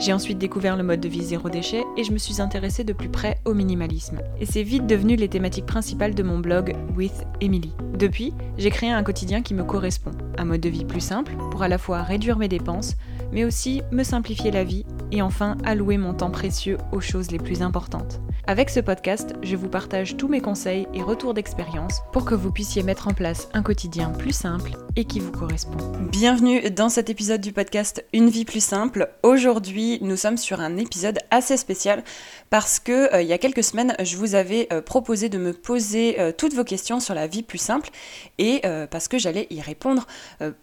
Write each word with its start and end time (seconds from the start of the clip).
J'ai 0.00 0.14
ensuite 0.14 0.38
découvert 0.38 0.78
le 0.78 0.82
mode 0.82 1.00
de 1.00 1.10
vie 1.10 1.22
zéro 1.22 1.50
déchet 1.50 1.84
et 1.98 2.04
je 2.04 2.12
me 2.12 2.16
suis 2.16 2.40
intéressée 2.40 2.84
de 2.84 2.94
plus 2.94 3.10
près 3.10 3.38
au 3.44 3.52
minimalisme. 3.52 4.20
Et 4.40 4.46
c'est 4.46 4.62
vite 4.62 4.86
devenu 4.86 5.14
les 5.14 5.28
thématiques 5.28 5.66
principales 5.66 6.14
de 6.14 6.22
mon 6.22 6.38
blog 6.38 6.74
With 6.96 7.26
Emily. 7.42 7.74
Depuis, 7.98 8.32
j'ai 8.56 8.70
créé 8.70 8.90
un 8.90 9.02
quotidien 9.02 9.42
qui 9.42 9.52
me 9.52 9.62
correspond, 9.62 10.12
un 10.38 10.46
mode 10.46 10.62
de 10.62 10.70
vie 10.70 10.86
plus 10.86 11.02
simple 11.02 11.34
pour 11.50 11.62
à 11.62 11.68
la 11.68 11.76
fois 11.76 12.02
réduire 12.02 12.38
mes 12.38 12.48
dépenses, 12.48 12.96
mais 13.30 13.44
aussi 13.44 13.82
me 13.92 14.02
simplifier 14.02 14.50
la 14.50 14.64
vie 14.64 14.86
et 15.12 15.20
enfin 15.20 15.58
allouer 15.64 15.98
mon 15.98 16.14
temps 16.14 16.30
précieux 16.30 16.78
aux 16.92 17.00
choses 17.00 17.30
les 17.30 17.38
plus 17.38 17.60
importantes. 17.60 18.22
Avec 18.50 18.68
ce 18.68 18.80
podcast, 18.80 19.34
je 19.44 19.54
vous 19.54 19.68
partage 19.68 20.16
tous 20.16 20.26
mes 20.26 20.40
conseils 20.40 20.88
et 20.92 21.02
retours 21.02 21.34
d'expérience 21.34 22.02
pour 22.12 22.24
que 22.24 22.34
vous 22.34 22.50
puissiez 22.50 22.82
mettre 22.82 23.06
en 23.06 23.12
place 23.12 23.48
un 23.54 23.62
quotidien 23.62 24.10
plus 24.10 24.32
simple 24.32 24.72
et 24.96 25.04
qui 25.04 25.20
vous 25.20 25.30
correspond. 25.30 25.78
Bienvenue 26.10 26.68
dans 26.68 26.88
cet 26.88 27.10
épisode 27.10 27.40
du 27.40 27.52
podcast 27.52 28.04
Une 28.12 28.28
vie 28.28 28.44
plus 28.44 28.58
simple. 28.58 29.08
Aujourd'hui, 29.22 30.00
nous 30.02 30.16
sommes 30.16 30.36
sur 30.36 30.58
un 30.58 30.78
épisode 30.78 31.20
assez 31.30 31.56
spécial 31.56 32.02
parce 32.50 32.80
que 32.80 33.14
euh, 33.14 33.22
il 33.22 33.28
y 33.28 33.32
a 33.32 33.38
quelques 33.38 33.62
semaines, 33.62 33.94
je 34.02 34.16
vous 34.16 34.34
avais 34.34 34.66
euh, 34.72 34.82
proposé 34.82 35.28
de 35.28 35.38
me 35.38 35.52
poser 35.52 36.18
euh, 36.18 36.32
toutes 36.36 36.54
vos 36.54 36.64
questions 36.64 36.98
sur 36.98 37.14
la 37.14 37.28
vie 37.28 37.44
plus 37.44 37.58
simple 37.58 37.90
et 38.38 38.62
parce 38.90 39.06
que 39.06 39.18
j'allais 39.18 39.46
y 39.50 39.60
répondre 39.60 40.06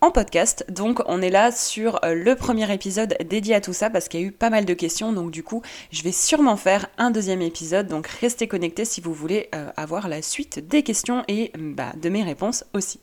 en 0.02 0.12
podcast. 0.12 0.66
Donc 0.70 1.02
on 1.06 1.22
est 1.22 1.30
là 1.30 1.52
sur 1.52 2.00
le 2.04 2.34
premier 2.36 2.72
épisode 2.74 3.16
dédié 3.30 3.56
à 3.56 3.62
tout 3.62 3.72
ça 3.72 3.90
parce 3.90 4.10
qu'il 4.10 4.20
y 4.20 4.24
a 4.24 4.26
eu 4.26 4.32
pas 4.32 4.50
mal 4.50 4.66
de 4.66 4.74
questions. 4.74 5.14
Donc 5.14 5.32
du 5.32 5.44
coup, 5.44 5.62
je 5.92 6.04
vais 6.04 6.12
sûrement 6.12 6.58
faire 6.58 6.88
un 6.98 7.12
deuxième 7.12 7.42
épisode. 7.42 7.77
Donc 7.84 8.08
restez 8.08 8.48
connectés 8.48 8.86
si 8.86 9.02
vous 9.02 9.14
voulez 9.14 9.50
avoir 9.76 10.08
la 10.08 10.22
suite 10.22 10.66
des 10.68 10.84
questions 10.84 11.24
et 11.28 11.52
bah, 11.58 11.94
de 12.02 12.10
mes 12.10 12.24
réponses 12.24 12.64
aussi. 12.74 13.00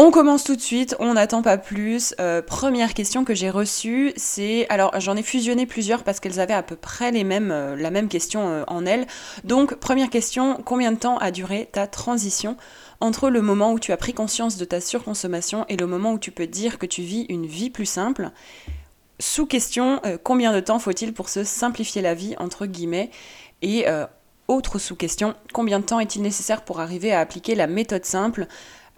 On 0.00 0.12
commence 0.12 0.44
tout 0.44 0.54
de 0.54 0.60
suite, 0.60 0.94
on 1.00 1.14
n'attend 1.14 1.42
pas 1.42 1.58
plus. 1.58 2.14
Euh, 2.20 2.40
première 2.40 2.94
question 2.94 3.24
que 3.24 3.34
j'ai 3.34 3.50
reçue, 3.50 4.12
c'est 4.14 4.64
alors 4.68 4.92
j'en 5.00 5.16
ai 5.16 5.24
fusionné 5.24 5.66
plusieurs 5.66 6.04
parce 6.04 6.20
qu'elles 6.20 6.38
avaient 6.38 6.54
à 6.54 6.62
peu 6.62 6.76
près 6.76 7.10
les 7.10 7.24
mêmes, 7.24 7.50
euh, 7.50 7.74
la 7.74 7.90
même 7.90 8.06
question 8.06 8.48
euh, 8.48 8.62
en 8.68 8.86
elles. 8.86 9.08
Donc 9.42 9.74
première 9.74 10.08
question, 10.08 10.62
combien 10.64 10.92
de 10.92 10.98
temps 10.98 11.18
a 11.18 11.32
duré 11.32 11.68
ta 11.72 11.88
transition 11.88 12.56
entre 13.00 13.28
le 13.28 13.42
moment 13.42 13.72
où 13.72 13.80
tu 13.80 13.90
as 13.90 13.96
pris 13.96 14.14
conscience 14.14 14.56
de 14.56 14.64
ta 14.64 14.80
surconsommation 14.80 15.66
et 15.68 15.76
le 15.76 15.88
moment 15.88 16.12
où 16.12 16.20
tu 16.20 16.30
peux 16.30 16.46
dire 16.46 16.78
que 16.78 16.86
tu 16.86 17.02
vis 17.02 17.26
une 17.28 17.46
vie 17.46 17.68
plus 17.68 17.84
simple? 17.84 18.30
Sous 19.18 19.46
question, 19.46 20.00
combien 20.22 20.52
de 20.52 20.60
temps 20.60 20.78
faut-il 20.78 21.12
pour 21.12 21.28
se 21.28 21.42
simplifier 21.42 22.02
la 22.02 22.14
vie 22.14 22.36
entre 22.38 22.66
guillemets? 22.66 23.10
Et 23.62 23.84
autre 24.48 24.78
sous 24.78 24.96
question, 24.96 25.34
combien 25.52 25.78
de 25.78 25.84
temps 25.84 26.00
est-il 26.00 26.22
nécessaire 26.22 26.62
pour 26.62 26.80
arriver 26.80 27.12
à 27.12 27.20
appliquer 27.20 27.54
la 27.54 27.66
méthode 27.66 28.04
simple? 28.04 28.46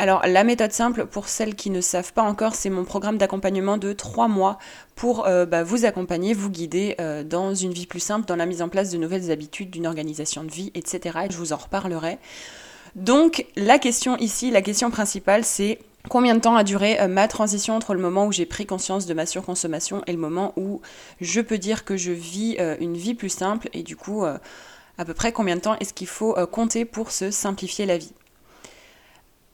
Alors 0.00 0.22
la 0.26 0.44
méthode 0.44 0.72
simple, 0.72 1.04
pour 1.04 1.28
celles 1.28 1.54
qui 1.54 1.68
ne 1.68 1.82
savent 1.82 2.14
pas 2.14 2.22
encore, 2.22 2.54
c'est 2.54 2.70
mon 2.70 2.84
programme 2.84 3.18
d'accompagnement 3.18 3.76
de 3.76 3.92
trois 3.92 4.28
mois 4.28 4.58
pour 4.94 5.26
euh, 5.26 5.44
bah, 5.44 5.62
vous 5.62 5.84
accompagner, 5.84 6.32
vous 6.32 6.48
guider 6.48 6.94
euh, 7.00 7.22
dans 7.22 7.54
une 7.54 7.74
vie 7.74 7.84
plus 7.84 8.00
simple, 8.00 8.26
dans 8.26 8.36
la 8.36 8.46
mise 8.46 8.62
en 8.62 8.70
place 8.70 8.88
de 8.90 8.96
nouvelles 8.96 9.30
habitudes, 9.30 9.70
d'une 9.70 9.86
organisation 9.86 10.42
de 10.42 10.50
vie, 10.50 10.70
etc. 10.74 11.18
Et 11.26 11.32
je 11.32 11.36
vous 11.36 11.52
en 11.52 11.58
reparlerai. 11.58 12.18
Donc 12.94 13.44
la 13.56 13.78
question 13.78 14.16
ici, 14.16 14.50
la 14.50 14.62
question 14.62 14.90
principale, 14.90 15.44
c'est 15.44 15.80
combien 16.08 16.34
de 16.34 16.40
temps 16.40 16.56
a 16.56 16.64
duré 16.64 16.98
euh, 16.98 17.06
ma 17.06 17.28
transition 17.28 17.76
entre 17.76 17.92
le 17.92 18.00
moment 18.00 18.24
où 18.24 18.32
j'ai 18.32 18.46
pris 18.46 18.64
conscience 18.64 19.04
de 19.04 19.12
ma 19.12 19.26
surconsommation 19.26 20.02
et 20.06 20.12
le 20.12 20.18
moment 20.18 20.54
où 20.56 20.80
je 21.20 21.42
peux 21.42 21.58
dire 21.58 21.84
que 21.84 21.98
je 21.98 22.12
vis 22.12 22.56
une 22.80 22.96
vie 22.96 23.14
plus 23.14 23.28
simple 23.28 23.68
et 23.74 23.82
du 23.82 23.96
coup 23.96 24.24
à 25.00 25.04
peu 25.04 25.14
près 25.14 25.32
combien 25.32 25.56
de 25.56 25.60
temps 25.60 25.76
est-ce 25.80 25.94
qu'il 25.94 26.06
faut 26.06 26.34
compter 26.46 26.84
pour 26.84 27.10
se 27.10 27.30
simplifier 27.30 27.86
la 27.86 27.98
vie? 27.98 28.12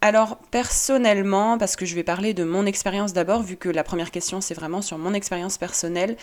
Alors 0.07 0.37
personnellement, 0.53 1.59
parce 1.59 1.75
que 1.75 1.87
je 1.87 1.95
vais 1.95 2.05
parler 2.05 2.35
de 2.35 2.45
mon 2.45 2.67
expérience 2.67 3.13
d'abord, 3.13 3.43
vu 3.43 3.57
que 3.57 3.69
la 3.69 3.83
première 3.83 4.11
question 4.11 4.41
c'est 4.41 4.55
vraiment 4.55 4.83
sur 4.83 4.99
mon 4.99 5.15
expérience 5.15 5.59
personnelle, 5.59 6.17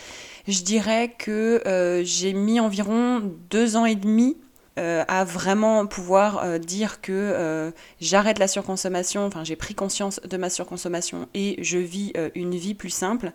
je 0.48 0.62
dirais 0.62 1.14
que 1.18 1.62
euh, 1.68 2.02
j'ai 2.06 2.34
mis 2.34 2.60
environ 2.60 3.22
deux 3.50 3.76
ans 3.76 3.86
et 3.86 3.96
demi 3.96 4.38
euh, 4.80 5.04
à 5.08 5.26
vraiment 5.26 5.86
pouvoir 5.86 6.44
euh, 6.44 6.60
dire 6.60 7.02
que 7.02 7.74
j'arrête 8.00 8.40
la 8.40 8.48
surconsommation, 8.48 9.26
enfin 9.26 9.44
j'ai 9.44 9.56
pris 9.56 9.74
conscience 9.74 10.22
de 10.22 10.38
ma 10.38 10.50
surconsommation 10.50 11.28
et 11.34 11.62
je 11.62 11.78
vis 11.78 12.14
une 12.36 12.56
vie 12.56 12.76
plus 12.76 12.90
simple. 12.90 13.34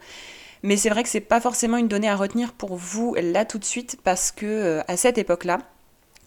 Mais 0.62 0.76
c'est 0.76 0.88
vrai 0.88 1.02
que 1.02 1.08
c'est 1.08 1.20
pas 1.20 1.40
forcément 1.40 1.76
une 1.76 1.88
donnée 1.88 2.08
à 2.08 2.16
retenir 2.16 2.52
pour 2.52 2.76
vous 2.76 3.14
là 3.20 3.44
tout 3.44 3.58
de 3.58 3.64
suite 3.64 3.98
parce 4.02 4.32
que 4.32 4.80
à 4.88 4.96
cette 4.96 5.18
époque-là, 5.18 5.58
euh, 5.58 5.77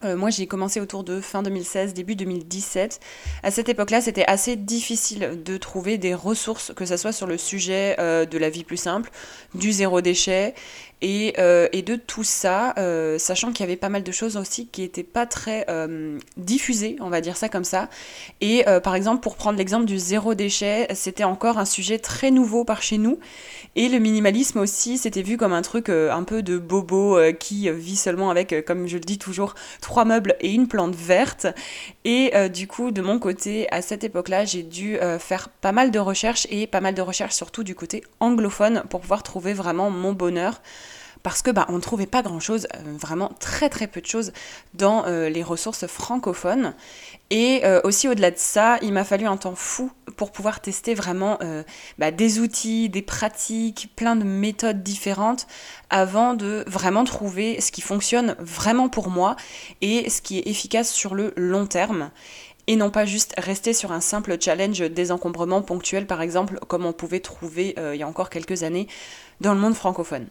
moi, 0.03 0.29
j'ai 0.29 0.47
commencé 0.47 0.79
autour 0.79 1.03
de 1.03 1.21
fin 1.21 1.43
2016, 1.43 1.93
début 1.93 2.15
2017. 2.15 2.99
À 3.43 3.51
cette 3.51 3.69
époque-là, 3.69 4.01
c'était 4.01 4.25
assez 4.25 4.55
difficile 4.55 5.41
de 5.43 5.57
trouver 5.57 5.97
des 5.97 6.13
ressources, 6.13 6.73
que 6.75 6.85
ce 6.85 6.97
soit 6.97 7.11
sur 7.11 7.27
le 7.27 7.37
sujet 7.37 7.95
euh, 7.99 8.25
de 8.25 8.37
la 8.37 8.49
vie 8.49 8.63
plus 8.63 8.77
simple, 8.77 9.11
du 9.53 9.71
zéro 9.71 10.01
déchet, 10.01 10.53
et, 11.01 11.33
euh, 11.39 11.67
et, 11.71 11.81
de 11.81 11.95
tout 11.95 12.23
ça, 12.23 12.75
euh, 12.77 13.17
sachant 13.17 13.51
qu'il 13.51 13.61
y 13.61 13.63
avait 13.63 13.75
pas 13.75 13.89
mal 13.89 14.03
de 14.03 14.11
choses 14.11 14.37
aussi 14.37 14.67
qui 14.67 14.81
n'étaient 14.81 15.03
pas 15.03 15.25
très 15.25 15.65
euh, 15.67 16.19
diffusées, 16.37 16.95
on 16.99 17.09
va 17.09 17.21
dire 17.21 17.37
ça 17.37 17.49
comme 17.49 17.63
ça. 17.63 17.89
Et 18.39 18.63
par 18.83 18.95
exemple, 18.95 19.21
pour 19.21 19.35
prendre 19.35 19.57
l'exemple 19.57 19.85
du 19.85 19.97
zéro 19.97 20.35
déchet, 20.35 20.87
c'était 20.93 21.23
encore 21.23 21.57
un 21.57 21.65
sujet 21.65 21.99
très 21.99 22.31
nouveau 22.31 22.63
par 22.63 22.81
chez 22.81 22.97
nous. 22.97 23.19
Et 23.75 23.89
le 23.89 23.99
minimalisme 23.99 24.59
aussi, 24.59 24.97
c'était 24.97 25.21
vu 25.21 25.37
comme 25.37 25.53
un 25.53 25.61
truc 25.61 25.89
un 25.89 26.23
peu 26.23 26.43
de 26.43 26.57
bobo 26.57 27.17
qui 27.39 27.69
vit 27.71 27.95
seulement 27.95 28.29
avec, 28.29 28.65
comme 28.65 28.87
je 28.87 28.95
le 28.95 29.03
dis 29.03 29.17
toujours, 29.17 29.55
trois 29.91 30.05
meubles 30.05 30.35
et 30.39 30.53
une 30.53 30.69
plante 30.69 30.95
verte. 30.95 31.47
Et 32.05 32.31
du 32.47 32.65
coup, 32.65 32.91
de 32.91 33.01
mon 33.01 33.19
côté, 33.19 33.67
à 33.71 33.81
cette 33.81 34.05
époque-là, 34.05 34.45
j'ai 34.45 34.63
dû 34.63 34.97
faire 35.19 35.49
pas 35.49 35.73
mal 35.73 35.91
de 35.91 35.99
recherches 35.99 36.47
et 36.49 36.65
pas 36.65 36.79
mal 36.79 36.93
de 36.93 37.01
recherches 37.01 37.35
surtout 37.35 37.65
du 37.65 37.75
côté 37.75 38.01
anglophone 38.21 38.83
pour 38.89 39.01
pouvoir 39.01 39.21
trouver 39.21 39.51
vraiment 39.51 39.89
mon 39.89 40.13
bonheur 40.13 40.61
parce 41.23 41.41
que 41.41 41.51
bah, 41.51 41.65
on 41.69 41.73
ne 41.73 41.81
trouvait 41.81 42.05
pas 42.05 42.21
grand-chose, 42.21 42.67
euh, 42.75 42.97
vraiment 42.97 43.31
très 43.39 43.69
très 43.69 43.87
peu 43.87 44.01
de 44.01 44.05
choses 44.05 44.31
dans 44.73 45.05
euh, 45.05 45.29
les 45.29 45.43
ressources 45.43 45.85
francophones. 45.87 46.73
Et 47.29 47.61
euh, 47.63 47.79
aussi 47.83 48.07
au-delà 48.07 48.31
de 48.31 48.37
ça, 48.37 48.77
il 48.81 48.91
m'a 48.93 49.03
fallu 49.03 49.25
un 49.25 49.37
temps 49.37 49.55
fou 49.55 49.91
pour 50.17 50.31
pouvoir 50.31 50.59
tester 50.59 50.93
vraiment 50.93 51.39
bah, 51.97 52.11
des 52.11 52.39
outils, 52.39 52.89
des 52.89 53.01
pratiques, 53.01 53.89
plein 53.95 54.15
de 54.15 54.23
méthodes 54.23 54.83
différentes 54.83 55.47
avant 55.89 56.33
de 56.33 56.63
vraiment 56.67 57.05
trouver 57.05 57.61
ce 57.61 57.71
qui 57.71 57.81
fonctionne 57.81 58.35
vraiment 58.37 58.89
pour 58.89 59.09
moi 59.09 59.35
et 59.79 60.09
ce 60.09 60.21
qui 60.21 60.39
est 60.39 60.47
efficace 60.47 60.91
sur 60.91 61.15
le 61.15 61.33
long 61.37 61.65
terme 61.65 62.11
et 62.67 62.75
non 62.75 62.91
pas 62.91 63.05
juste 63.05 63.33
rester 63.37 63.73
sur 63.73 63.91
un 63.91 64.01
simple 64.01 64.37
challenge 64.39 64.81
désencombrement 64.81 65.61
ponctuel 65.61 66.05
par 66.05 66.21
exemple 66.21 66.59
comme 66.67 66.85
on 66.85 66.93
pouvait 66.93 67.21
trouver 67.21 67.75
il 67.93 67.97
y 67.97 68.03
a 68.03 68.07
encore 68.07 68.29
quelques 68.29 68.63
années 68.63 68.87
dans 69.39 69.53
le 69.53 69.59
monde 69.59 69.75
francophone. 69.75 70.27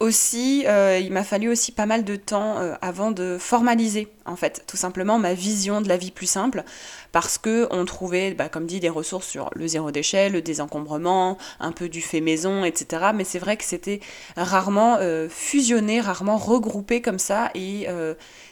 Aussi, 0.00 0.64
euh, 0.66 0.98
il 0.98 1.12
m'a 1.12 1.24
fallu 1.24 1.50
aussi 1.50 1.72
pas 1.72 1.84
mal 1.84 2.04
de 2.04 2.16
temps 2.16 2.58
euh, 2.58 2.74
avant 2.80 3.10
de 3.10 3.36
formaliser, 3.38 4.08
en 4.26 4.36
fait, 4.36 4.64
tout 4.66 4.76
simplement 4.76 5.18
ma 5.18 5.34
vision 5.34 5.80
de 5.80 5.88
la 5.88 5.96
vie 5.96 6.10
plus 6.10 6.26
simple, 6.26 6.64
parce 7.12 7.38
que 7.38 7.68
on 7.70 7.84
trouvait, 7.84 8.34
bah, 8.34 8.48
comme 8.48 8.66
dit, 8.66 8.80
des 8.80 8.88
ressources 8.88 9.26
sur 9.26 9.50
le 9.54 9.66
zéro 9.66 9.90
déchet, 9.90 10.28
le 10.28 10.42
désencombrement, 10.42 11.38
un 11.58 11.72
peu 11.72 11.88
du 11.88 12.00
fait 12.00 12.20
maison, 12.20 12.64
etc. 12.64 13.10
Mais 13.14 13.24
c'est 13.24 13.38
vrai 13.38 13.56
que 13.56 13.64
c'était 13.64 14.00
rarement 14.36 14.96
euh, 15.00 15.28
fusionné, 15.28 16.00
rarement 16.00 16.36
regroupé 16.36 17.00
comme 17.02 17.18
ça, 17.18 17.50
et 17.54 17.86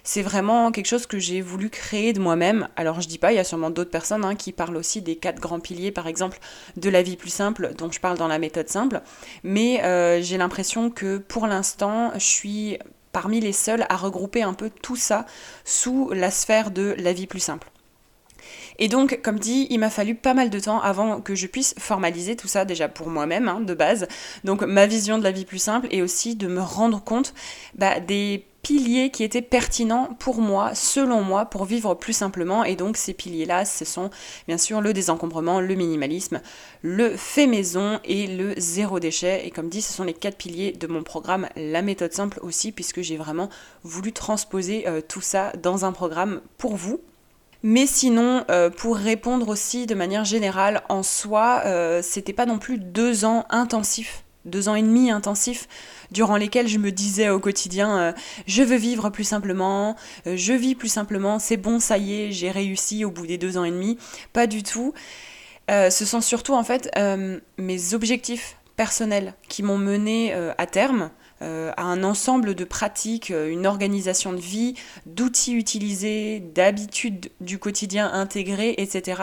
c'est 0.09 0.23
vraiment 0.23 0.73
quelque 0.73 0.87
chose 0.87 1.07
que 1.07 1.19
j'ai 1.19 1.43
voulu 1.43 1.69
créer 1.69 2.13
de 2.13 2.21
moi-même. 2.21 2.69
Alors 2.77 3.01
je 3.01 3.09
dis 3.09 3.19
pas, 3.19 3.33
il 3.33 3.37
y 3.37 3.39
a 3.39 3.45
sûrement 3.45 3.71
d'autres 3.71 3.91
personnes 3.91 4.25
hein, 4.25 4.37
qui 4.37 4.53
parlent 4.53 4.77
aussi 4.77 5.03
des 5.03 5.17
quatre 5.17 5.39
grands 5.39 5.61
piliers, 5.61 5.93
par 5.93 6.07
exemple, 6.07 6.39
de 6.77 6.89
la 6.89 7.03
vie 7.03 7.17
plus 7.17 7.31
simple, 7.31 7.75
dont 7.77 7.91
je 7.91 8.01
parle 8.01 8.17
dans 8.17 8.29
la 8.29 8.39
méthode 8.39 8.69
simple. 8.69 9.03
Mais 9.43 9.85
euh, 9.85 10.23
j'ai 10.23 10.39
l'impression 10.39 10.91
que 10.91 11.19
pour 11.19 11.47
l'instant, 11.47 12.13
je 12.15 12.25
suis 12.25 12.79
parmi 13.13 13.41
les 13.41 13.53
seuls 13.53 13.87
à 13.89 13.97
regrouper 13.97 14.43
un 14.43 14.55
peu 14.55 14.71
tout 14.71 14.97
ça 14.97 15.27
sous 15.65 16.11
la 16.11 16.31
sphère 16.31 16.71
de 16.71 16.95
la 16.99 17.13
vie 17.13 17.27
plus 17.27 17.41
simple. 17.41 17.71
Et 18.79 18.89
donc, 18.89 19.21
comme 19.23 19.39
dit, 19.39 19.67
il 19.71 19.79
m'a 19.79 19.91
fallu 19.91 20.15
pas 20.15 20.35
mal 20.35 20.51
de 20.51 20.61
temps 20.61 20.81
avant 20.81 21.21
que 21.21 21.35
je 21.35 21.47
puisse 21.47 21.75
formaliser 21.79 22.37
tout 22.37 22.49
ça 22.49 22.65
déjà 22.65 22.89
pour 22.89 23.09
moi-même, 23.09 23.49
hein, 23.49 23.61
de 23.61 23.75
base. 23.75 24.07
Donc, 24.45 24.63
ma 24.63 24.87
vision 24.87 25.19
de 25.19 25.25
la 25.25 25.33
vie 25.33 25.45
plus 25.45 25.59
simple 25.59 25.89
et 25.91 26.03
aussi 26.03 26.37
de 26.37 26.47
me 26.47 26.61
rendre 26.61 27.03
compte 27.03 27.35
bah, 27.75 28.01
des 28.01 28.45
piliers 28.63 29.11
qui 29.11 29.25
étaient 29.25 29.43
pertinents 29.43 30.09
pour 30.19 30.41
moi, 30.41 30.75
selon 30.75 31.23
moi, 31.23 31.47
pour 31.47 31.65
vivre 31.65 31.95
plus 31.95 32.13
simplement. 32.13 32.65
Et 32.65 32.77
donc 32.77 32.97
ces 32.97 33.15
piliers-là, 33.15 33.65
ce 33.65 33.85
sont 33.85 34.11
bien 34.47 34.59
sûr 34.59 34.81
le 34.81 34.93
désencombrement, 34.93 35.61
le 35.61 35.75
minimalisme, 35.75 36.41
le 36.83 37.17
fait 37.17 37.47
maison 37.47 38.01
et 38.05 38.27
le 38.27 38.55
zéro 38.59 39.01
déchet. 39.01 39.47
Et 39.47 39.51
comme 39.51 39.69
dit, 39.69 39.83
ce 39.83 39.93
sont 39.93 40.05
les 40.05 40.15
quatre 40.15 40.37
piliers 40.37 40.73
de 40.73 40.87
mon 40.87 41.03
programme 41.03 41.49
La 41.57 41.83
méthode 41.83 42.13
simple 42.13 42.41
aussi, 42.43 42.73
puisque 42.73 43.01
j'ai 43.01 43.17
vraiment 43.17 43.49
voulu 43.85 44.13
transposer 44.13 44.87
euh, 44.87 45.01
tout 45.01 45.23
ça 45.23 45.53
dans 45.63 45.85
un 45.85 45.93
programme 45.93 46.41
pour 46.59 46.77
vous. 46.77 47.01
Mais 47.63 47.87
sinon, 47.87 48.45
euh, 48.51 48.71
pour 48.71 48.97
répondre 48.97 49.49
aussi 49.49 49.87
de 49.87 49.95
manière 49.95 50.25
générale, 50.25 50.83
en 50.89 51.03
soi, 51.03 51.63
euh, 51.67 52.03
c'était 52.03 52.33
pas 52.33 52.47
non 52.47 52.59
plus 52.59 52.79
deux 52.79 53.25
ans 53.25 53.47
intensifs 53.51 54.25
deux 54.45 54.71
ans 54.71 54.77
et 54.77 54.83
demi 54.83 55.11
intensifs 55.11 55.69
durant 56.11 56.39
lesquels 56.39 56.69
je 56.69 56.79
me 56.79 56.91
disais 56.91 57.29
au 57.29 57.39
quotidien 57.39 57.99
euh, 57.99 58.13
je 58.47 58.63
veux 58.63 58.77
vivre 58.77 59.11
plus 59.11 59.25
simplement, 59.25 59.95
je 60.25 60.55
vis 60.55 60.75
plus 60.75 60.89
simplement, 60.89 61.39
c'est 61.39 61.59
bon, 61.59 61.81
ça 61.81 61.99
y 61.99 62.15
est, 62.15 62.33
j'ai 62.33 62.51
réussi 62.51 63.05
au 63.05 63.11
bout 63.11 63.27
des 63.27 63.37
deux 63.37 63.59
ans 63.59 63.65
et 63.65 63.71
demi. 63.71 63.99
Pas 64.33 64.47
du 64.47 64.63
tout. 64.63 64.95
Ce 65.69 66.05
sont 66.07 66.23
surtout 66.23 66.55
en 66.55 66.65
fait 66.65 66.89
mes 67.59 67.93
objectifs 67.93 68.57
personnels 68.77 69.35
qui 69.51 69.63
m'ont 69.63 69.77
mené 69.77 70.33
à 70.33 70.65
terme 70.65 71.11
à 71.41 71.83
un 71.83 72.05
ensemble 72.05 72.55
de 72.55 72.65
pratiques, 72.65 73.31
une 73.31 73.67
organisation 73.67 74.33
de 74.33 74.41
vie, 74.41 74.75
d'outils 75.07 75.55
utilisés, 75.55 76.41
d'habitudes 76.41 77.31
du 77.41 77.59
quotidien 77.59 78.13
intégrées, 78.13 78.75
etc., 78.79 79.23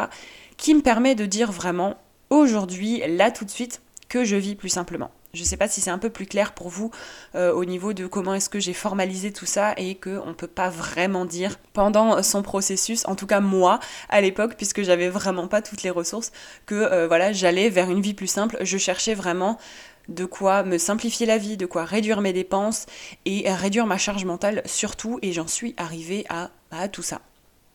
qui 0.57 0.73
me 0.73 0.81
permet 0.81 1.15
de 1.15 1.25
dire 1.25 1.51
vraiment 1.51 1.97
aujourd'hui, 2.29 3.01
là 3.07 3.31
tout 3.31 3.45
de 3.45 3.50
suite, 3.50 3.81
que 4.07 4.23
je 4.23 4.35
vis 4.35 4.56
plus 4.56 4.69
simplement. 4.69 5.12
Je 5.36 5.42
ne 5.42 5.46
sais 5.46 5.58
pas 5.58 5.68
si 5.68 5.82
c'est 5.82 5.92
un 5.92 5.98
peu 5.98 6.10
plus 6.10 6.26
clair 6.26 6.54
pour 6.54 6.70
vous 6.70 6.92
euh, 7.36 7.54
au 7.54 7.66
niveau 7.66 7.94
de 7.94 8.08
comment 8.08 8.34
est-ce 8.34 8.50
que 8.50 8.60
j'ai 8.60 8.74
formalisé 8.74 9.32
tout 9.32 9.46
ça 9.46 9.74
et 9.78 9.96
qu'on 9.96 10.28
ne 10.28 10.34
peut 10.34 10.48
pas 10.48 10.70
vraiment 10.70 11.26
dire 11.26 11.58
pendant 11.74 12.24
son 12.24 12.42
processus, 12.42 13.06
en 13.06 13.16
tout 13.16 13.28
cas 13.28 13.42
moi 13.42 13.80
à 14.10 14.22
l'époque, 14.22 14.56
puisque 14.56 14.82
j'avais 14.82 15.10
vraiment 15.10 15.48
pas 15.48 15.62
toutes 15.62 15.84
les 15.84 15.90
ressources, 15.90 16.32
que 16.66 16.76
euh, 16.76 17.08
voilà, 17.08 17.34
j'allais 17.34 17.70
vers 17.70 17.90
une 17.90 18.02
vie 18.02 18.14
plus 18.14 18.28
simple. 18.28 18.58
Je 18.62 18.78
cherchais 18.78 19.14
vraiment 19.14 19.60
de 20.08 20.26
quoi 20.26 20.64
me 20.64 20.78
simplifier 20.78 21.26
la 21.26 21.38
vie, 21.38 21.58
de 21.58 21.66
quoi 21.66 21.84
réduire 21.84 22.22
mes 22.22 22.34
dépenses 22.34 22.86
et 23.26 23.52
réduire 23.52 23.88
ma 23.88 23.98
charge 23.98 24.24
mentale 24.26 24.62
surtout, 24.66 25.20
et 25.22 25.34
j'en 25.34 25.48
suis 25.48 25.74
arrivée 25.78 26.26
à, 26.30 26.52
à 26.72 26.88
tout 26.88 27.02
ça. 27.04 27.22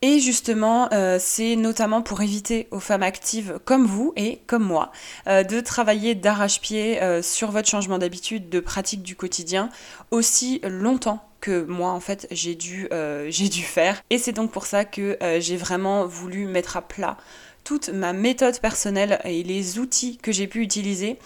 Et 0.03 0.19
justement, 0.19 0.89
euh, 0.93 1.19
c'est 1.21 1.57
notamment 1.57 2.01
pour 2.01 2.23
éviter 2.23 2.69
aux 2.71 2.81
femmes 2.81 3.03
actives 3.03 3.61
comme 3.67 3.85
vous 3.85 4.15
et 4.17 4.41
comme 4.47 4.65
moi 4.65 4.93
euh, 5.27 5.43
de 5.43 5.61
travailler 5.61 6.15
d'arrache-pied 6.15 7.03
euh, 7.03 7.21
sur 7.21 7.51
votre 7.51 7.69
changement 7.69 7.99
d'habitude, 7.99 8.49
de 8.49 8.61
pratique 8.61 9.03
du 9.03 9.15
quotidien 9.15 9.69
aussi 10.11 10.63
longtemps 10.65 11.23
que 11.43 11.65
moi 11.65 11.91
en 11.91 12.01
fait 12.01 12.27
j'ai 12.31 12.55
dû, 12.55 12.89
j'ai 13.29 13.49
dû 13.49 13.63
faire. 13.63 14.03
Et 14.09 14.19
c'est 14.19 14.33
donc 14.33 14.51
pour 14.51 14.67
ça 14.67 14.85
que 14.85 15.19
j'ai 15.39 15.57
vraiment 15.57 16.07
voulu 16.07 16.47
mettre 16.47 16.77
à 16.77 16.83
plat 16.83 17.17
toute 17.65 17.91
ma 17.91 18.13
méthode 18.13 18.59
personnelle 18.59 19.21
et 19.25 19.43
les 19.43 19.79
outils 19.79 20.17
que 20.19 20.33
j'ai 20.33 20.47
pu 20.47 20.63
utiliser 20.63 21.19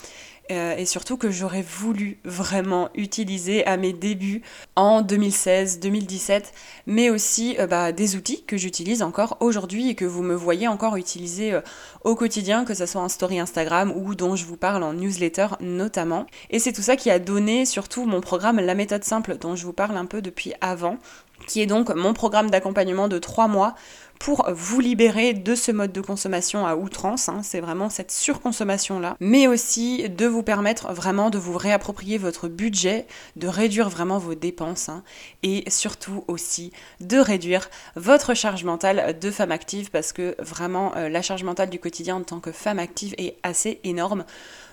euh, 0.50 0.76
et 0.76 0.84
surtout 0.84 1.16
que 1.16 1.30
j'aurais 1.30 1.62
voulu 1.62 2.18
vraiment 2.24 2.90
utiliser 2.94 3.64
à 3.66 3.78
mes 3.78 3.94
débuts 3.94 4.42
en 4.76 5.00
2016-2017, 5.00 6.44
mais 6.86 7.08
aussi 7.08 7.56
euh, 7.58 7.66
bah, 7.66 7.92
des 7.92 8.16
outils 8.16 8.44
que 8.44 8.58
j'utilise 8.58 9.02
encore 9.02 9.38
aujourd'hui 9.40 9.88
et 9.88 9.94
que 9.94 10.04
vous 10.04 10.22
me 10.22 10.34
voyez 10.34 10.68
encore 10.68 10.96
utiliser 10.96 11.54
euh, 11.54 11.62
au 12.02 12.14
quotidien, 12.14 12.66
que 12.66 12.74
ce 12.74 12.84
soit 12.84 13.00
en 13.00 13.08
story 13.08 13.38
Instagram 13.38 13.90
ou 13.96 14.14
dont 14.14 14.36
je 14.36 14.44
vous 14.44 14.58
parle 14.58 14.82
en 14.82 14.92
newsletter 14.92 15.46
notamment. 15.60 16.26
Et 16.50 16.58
c'est 16.58 16.72
tout 16.72 16.82
ça 16.82 16.96
qui 16.96 17.10
a 17.10 17.18
donné 17.18 17.64
surtout 17.64 18.04
mon 18.04 18.20
programme 18.20 18.60
La 18.60 18.74
méthode 18.74 19.04
simple 19.04 19.38
dont 19.38 19.56
je 19.56 19.64
vous 19.64 19.72
parle 19.72 19.96
un 19.96 20.06
peu 20.06 20.20
depuis 20.20 20.52
avant, 20.60 20.98
qui 21.46 21.62
est 21.62 21.66
donc 21.66 21.88
mon 21.94 22.12
programme 22.12 22.50
d'accompagnement 22.50 23.08
de 23.08 23.18
3 23.18 23.48
mois 23.48 23.74
pour 24.18 24.48
vous 24.52 24.80
libérer 24.80 25.34
de 25.34 25.54
ce 25.54 25.72
mode 25.72 25.92
de 25.92 26.00
consommation 26.00 26.66
à 26.66 26.76
outrance, 26.76 27.28
hein, 27.28 27.40
c'est 27.42 27.60
vraiment 27.60 27.90
cette 27.90 28.10
surconsommation-là, 28.10 29.16
mais 29.20 29.46
aussi 29.46 30.08
de 30.08 30.26
vous 30.26 30.42
permettre 30.42 30.92
vraiment 30.92 31.30
de 31.30 31.38
vous 31.38 31.56
réapproprier 31.56 32.18
votre 32.18 32.48
budget, 32.48 33.06
de 33.36 33.48
réduire 33.48 33.88
vraiment 33.88 34.18
vos 34.18 34.34
dépenses, 34.34 34.88
hein, 34.88 35.02
et 35.42 35.64
surtout 35.68 36.24
aussi 36.28 36.72
de 37.00 37.18
réduire 37.18 37.68
votre 37.96 38.34
charge 38.34 38.64
mentale 38.64 39.18
de 39.18 39.30
femme 39.30 39.52
active, 39.52 39.90
parce 39.90 40.12
que 40.12 40.34
vraiment 40.38 40.96
euh, 40.96 41.08
la 41.08 41.22
charge 41.22 41.44
mentale 41.44 41.70
du 41.70 41.78
quotidien 41.78 42.16
en 42.16 42.22
tant 42.22 42.40
que 42.40 42.52
femme 42.52 42.78
active 42.78 43.14
est 43.18 43.36
assez 43.42 43.80
énorme. 43.84 44.24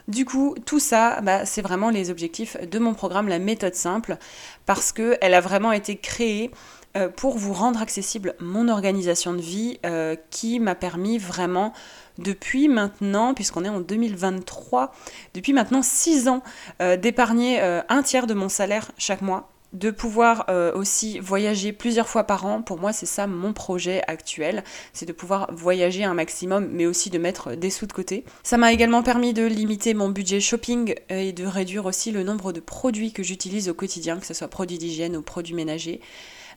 Du 0.07 0.25
coup, 0.25 0.55
tout 0.65 0.79
ça, 0.79 1.21
bah, 1.21 1.45
c'est 1.45 1.61
vraiment 1.61 1.89
les 1.89 2.09
objectifs 2.09 2.57
de 2.59 2.79
mon 2.79 2.93
programme 2.93 3.27
La 3.27 3.39
méthode 3.39 3.75
simple, 3.75 4.17
parce 4.65 4.91
qu'elle 4.91 5.33
a 5.33 5.41
vraiment 5.41 5.71
été 5.71 5.95
créée 5.97 6.51
euh, 6.97 7.07
pour 7.07 7.37
vous 7.37 7.53
rendre 7.53 7.81
accessible 7.81 8.35
mon 8.39 8.67
organisation 8.67 9.33
de 9.33 9.39
vie 9.39 9.79
euh, 9.85 10.17
qui 10.29 10.59
m'a 10.59 10.75
permis 10.75 11.17
vraiment 11.17 11.71
depuis 12.17 12.67
maintenant, 12.67 13.33
puisqu'on 13.33 13.63
est 13.63 13.69
en 13.69 13.79
2023, 13.79 14.93
depuis 15.33 15.53
maintenant 15.53 15.81
6 15.81 16.27
ans, 16.27 16.43
euh, 16.81 16.97
d'épargner 16.97 17.61
un 17.61 18.03
tiers 18.03 18.27
de 18.27 18.33
mon 18.33 18.49
salaire 18.49 18.91
chaque 18.97 19.21
mois 19.21 19.49
de 19.73 19.89
pouvoir 19.89 20.47
aussi 20.75 21.19
voyager 21.19 21.71
plusieurs 21.71 22.09
fois 22.09 22.25
par 22.25 22.45
an. 22.45 22.61
Pour 22.61 22.77
moi, 22.77 22.91
c'est 22.91 23.05
ça 23.05 23.25
mon 23.25 23.53
projet 23.53 24.01
actuel, 24.05 24.65
c'est 24.91 25.05
de 25.05 25.13
pouvoir 25.13 25.47
voyager 25.53 26.03
un 26.03 26.13
maximum, 26.13 26.67
mais 26.73 26.85
aussi 26.85 27.09
de 27.09 27.17
mettre 27.17 27.55
des 27.55 27.69
sous 27.69 27.85
de 27.85 27.93
côté. 27.93 28.25
Ça 28.43 28.57
m'a 28.57 28.73
également 28.73 29.01
permis 29.01 29.33
de 29.33 29.45
limiter 29.45 29.93
mon 29.93 30.09
budget 30.09 30.41
shopping 30.41 30.95
et 31.07 31.31
de 31.31 31.45
réduire 31.45 31.85
aussi 31.85 32.11
le 32.11 32.23
nombre 32.23 32.51
de 32.51 32.59
produits 32.59 33.13
que 33.13 33.23
j'utilise 33.23 33.69
au 33.69 33.73
quotidien, 33.73 34.19
que 34.19 34.25
ce 34.25 34.33
soit 34.33 34.49
produits 34.49 34.77
d'hygiène 34.77 35.15
ou 35.15 35.21
produits 35.21 35.55
ménagers 35.55 36.01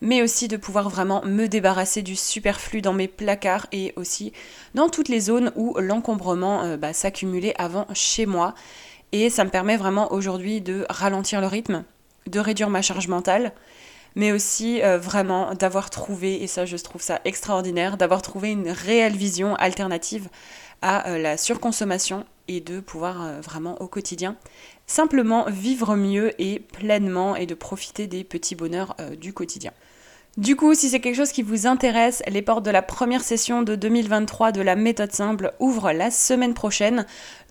mais 0.04 0.20
aussi 0.20 0.48
de 0.48 0.58
pouvoir 0.58 0.90
vraiment 0.90 1.24
me 1.24 1.46
débarrasser 1.46 2.02
du 2.02 2.14
superflu 2.14 2.82
dans 2.82 2.92
mes 2.92 3.08
placards 3.08 3.66
et 3.72 3.94
aussi 3.96 4.34
dans 4.74 4.90
toutes 4.90 5.08
les 5.08 5.18
zones 5.18 5.50
où 5.56 5.74
l'encombrement 5.78 6.62
euh, 6.62 6.76
bah, 6.76 6.92
s'accumulait 6.92 7.54
avant 7.56 7.86
chez 7.94 8.26
moi. 8.26 8.54
Et 9.12 9.30
ça 9.30 9.44
me 9.44 9.50
permet 9.50 9.78
vraiment 9.78 10.12
aujourd'hui 10.12 10.60
de 10.60 10.84
ralentir 10.90 11.40
le 11.40 11.46
rythme, 11.46 11.84
de 12.26 12.38
réduire 12.38 12.68
ma 12.68 12.82
charge 12.82 13.08
mentale, 13.08 13.52
mais 14.14 14.30
aussi 14.30 14.82
euh, 14.82 14.98
vraiment 14.98 15.54
d'avoir 15.54 15.88
trouvé, 15.88 16.42
et 16.42 16.48
ça 16.48 16.66
je 16.66 16.76
trouve 16.76 17.00
ça 17.00 17.22
extraordinaire, 17.24 17.96
d'avoir 17.96 18.20
trouvé 18.20 18.50
une 18.50 18.68
réelle 18.68 19.16
vision 19.16 19.54
alternative 19.54 20.28
à 20.82 21.08
euh, 21.08 21.18
la 21.18 21.38
surconsommation 21.38 22.26
et 22.46 22.60
de 22.60 22.78
pouvoir 22.78 23.40
vraiment 23.40 23.80
au 23.80 23.86
quotidien 23.86 24.36
simplement 24.86 25.46
vivre 25.48 25.96
mieux 25.96 26.38
et 26.38 26.58
pleinement 26.58 27.36
et 27.36 27.46
de 27.46 27.54
profiter 27.54 28.06
des 28.06 28.22
petits 28.22 28.54
bonheurs 28.54 28.94
du 29.18 29.32
quotidien. 29.32 29.72
Du 30.36 30.56
coup, 30.56 30.74
si 30.74 30.88
c'est 30.88 30.98
quelque 30.98 31.14
chose 31.14 31.30
qui 31.30 31.42
vous 31.42 31.68
intéresse, 31.68 32.20
les 32.26 32.42
portes 32.42 32.64
de 32.64 32.70
la 32.72 32.82
première 32.82 33.22
session 33.22 33.62
de 33.62 33.76
2023 33.76 34.50
de 34.50 34.62
la 34.62 34.74
méthode 34.74 35.12
simple 35.12 35.52
ouvrent 35.60 35.92
la 35.92 36.10
semaine 36.10 36.54
prochaine, 36.54 37.06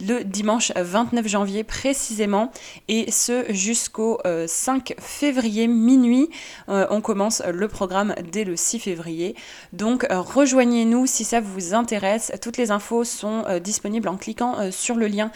le 0.06 0.25
dimanche 0.25 0.74
29 0.75 1.25
janvier 1.25 1.63
précisément, 1.63 2.51
et 2.89 3.09
ce 3.09 3.45
jusqu'au 3.53 4.19
5 4.47 4.91
euh, 4.91 4.95
février 5.00 5.68
minuit. 5.68 6.30
Euh, 6.68 6.85
on 6.89 7.00
commence 7.00 7.41
le 7.50 7.69
programme 7.69 8.15
dès 8.33 8.44
le 8.44 8.57
6 8.57 8.80
février. 8.80 9.38
Donc 9.71 10.06
euh, 10.12 10.19
rejoignez-nous 10.19 11.06
si 11.06 11.24
ça 11.24 11.39
vous 11.39 11.74
intéresse. 11.74 12.33
Toutes 12.41 12.57
les 12.57 12.69
infos 12.69 13.06
sont 13.06 13.45
disponibles 13.63 14.09
en 14.09 14.18
cliquant 14.18 14.71
sur 14.71 14.95
le 14.95 15.07
lien 15.07 15.31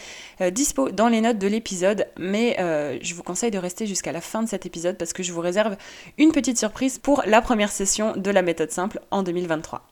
dispo 0.51 0.89
dans 0.89 1.07
les 1.07 1.21
notes 1.21 1.39
de 1.39 1.47
l'épisode, 1.47 2.07
mais 2.18 2.57
je 3.01 3.13
vous 3.13 3.23
conseille 3.23 3.51
de 3.51 3.57
rester 3.57 3.85
jusqu'à 3.85 4.11
la 4.11 4.21
fin 4.21 4.44
de 4.44 4.49
cet 4.49 4.66
épisode 4.66 4.97
parce 4.97 5.13
que 5.13 5.23
je 5.23 5.31
vous 5.31 5.42
réserve 5.42 5.77
une 6.18 6.33
petite 6.33 6.57
surprise 6.57 6.99
pour 6.99 7.23
la 7.25 7.36
première 7.41 7.71
session 7.71 8.13
de 8.15 8.31
la 8.31 8.41
méthode 8.41 8.71
simple 8.71 8.99
en 9.11 9.23
2023. 9.23 9.87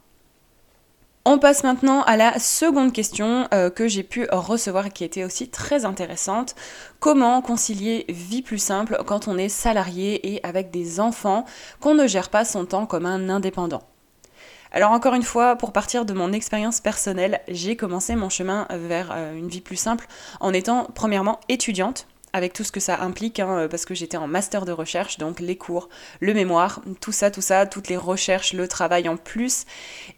On 1.27 1.39
passe 1.39 1.63
maintenant 1.63 2.03
à 2.03 2.17
la 2.17 2.37
seconde 2.37 2.93
question 2.93 3.47
euh, 3.51 3.71
que 3.71 3.87
j'ai 3.87 4.03
pu 4.03 4.27
recevoir 4.31 4.85
et 4.85 4.91
qui 4.91 5.03
était 5.03 5.23
aussi 5.23 5.49
très 5.49 5.83
intéressante. 5.83 6.53
Comment 6.99 7.41
concilier 7.41 8.05
vie 8.09 8.43
plus 8.43 8.59
simple 8.59 8.99
quand 9.07 9.27
on 9.27 9.35
est 9.35 9.49
salarié 9.49 10.33
et 10.35 10.45
avec 10.45 10.69
des 10.69 10.99
enfants, 10.99 11.45
qu'on 11.79 11.95
ne 11.95 12.05
gère 12.05 12.29
pas 12.29 12.45
son 12.45 12.65
temps 12.65 12.85
comme 12.85 13.07
un 13.07 13.27
indépendant? 13.29 13.81
Alors 14.71 14.91
encore 14.91 15.15
une 15.15 15.23
fois, 15.23 15.55
pour 15.55 15.71
partir 15.71 16.05
de 16.05 16.13
mon 16.13 16.31
expérience 16.31 16.79
personnelle, 16.79 17.41
j'ai 17.47 17.75
commencé 17.75 18.15
mon 18.15 18.29
chemin 18.29 18.67
vers 18.69 19.11
euh, 19.11 19.33
une 19.33 19.47
vie 19.47 19.61
plus 19.61 19.77
simple 19.77 20.05
en 20.41 20.53
étant 20.53 20.85
premièrement 20.93 21.39
étudiante 21.49 22.05
avec 22.35 22.51
tout 22.51 22.65
ce 22.65 22.71
que 22.73 22.81
ça 22.81 22.99
implique, 22.99 23.39
hein, 23.39 23.59
euh, 23.59 23.67
parce 23.69 23.85
que 23.85 23.95
j'étais 23.95 24.17
en 24.17 24.27
master 24.27 24.65
de 24.65 24.73
recherche, 24.73 25.17
donc 25.17 25.39
les 25.39 25.55
cours, 25.55 25.87
le 26.19 26.33
mémoire, 26.33 26.81
tout 26.99 27.13
ça, 27.13 27.31
tout 27.31 27.41
ça, 27.41 27.65
toutes 27.65 27.87
les 27.87 27.95
recherches, 27.95 28.51
le 28.51 28.67
travail 28.67 29.07
en 29.07 29.15
plus. 29.15 29.63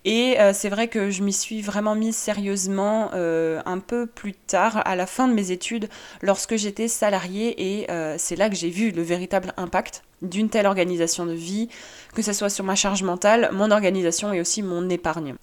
Et 0.04 0.40
euh, 0.40 0.52
c'est 0.52 0.70
vrai 0.70 0.88
que 0.88 1.12
je 1.12 1.22
m'y 1.22 1.32
suis 1.32 1.62
vraiment 1.62 1.94
mise 1.94 2.16
sérieusement 2.16 3.12
euh, 3.14 3.62
un 3.68 3.78
peu 3.78 4.08
plus 4.08 4.34
tard, 4.34 4.82
à 4.86 4.96
la 4.96 5.06
fin 5.06 5.28
de 5.28 5.34
mes 5.36 5.52
études, 5.52 5.90
lorsque 6.24 6.56
j'étais 6.56 6.88
salariée, 6.88 7.78
et 7.78 7.88
c'est 8.18 8.36
là 8.36 8.50
que 8.50 8.56
j'ai 8.56 8.70
vu 8.70 8.92
le 8.92 9.04
véritable 9.04 9.54
impact 9.58 10.04
d'une 10.24 10.50
telle 10.50 10.66
organisation 10.66 11.28
de 11.28 11.34
vie, 11.34 11.70
que 12.16 12.24
ce 12.24 12.34
soit 12.34 12.50
sur 12.50 12.64
ma 12.64 12.76
charge 12.76 13.04
mentale, 13.04 13.50
mon 13.54 13.70
organisation 13.70 14.34
et 14.34 14.42
aussi 14.42 14.64
mon 14.64 14.90
épargne. 14.90 15.36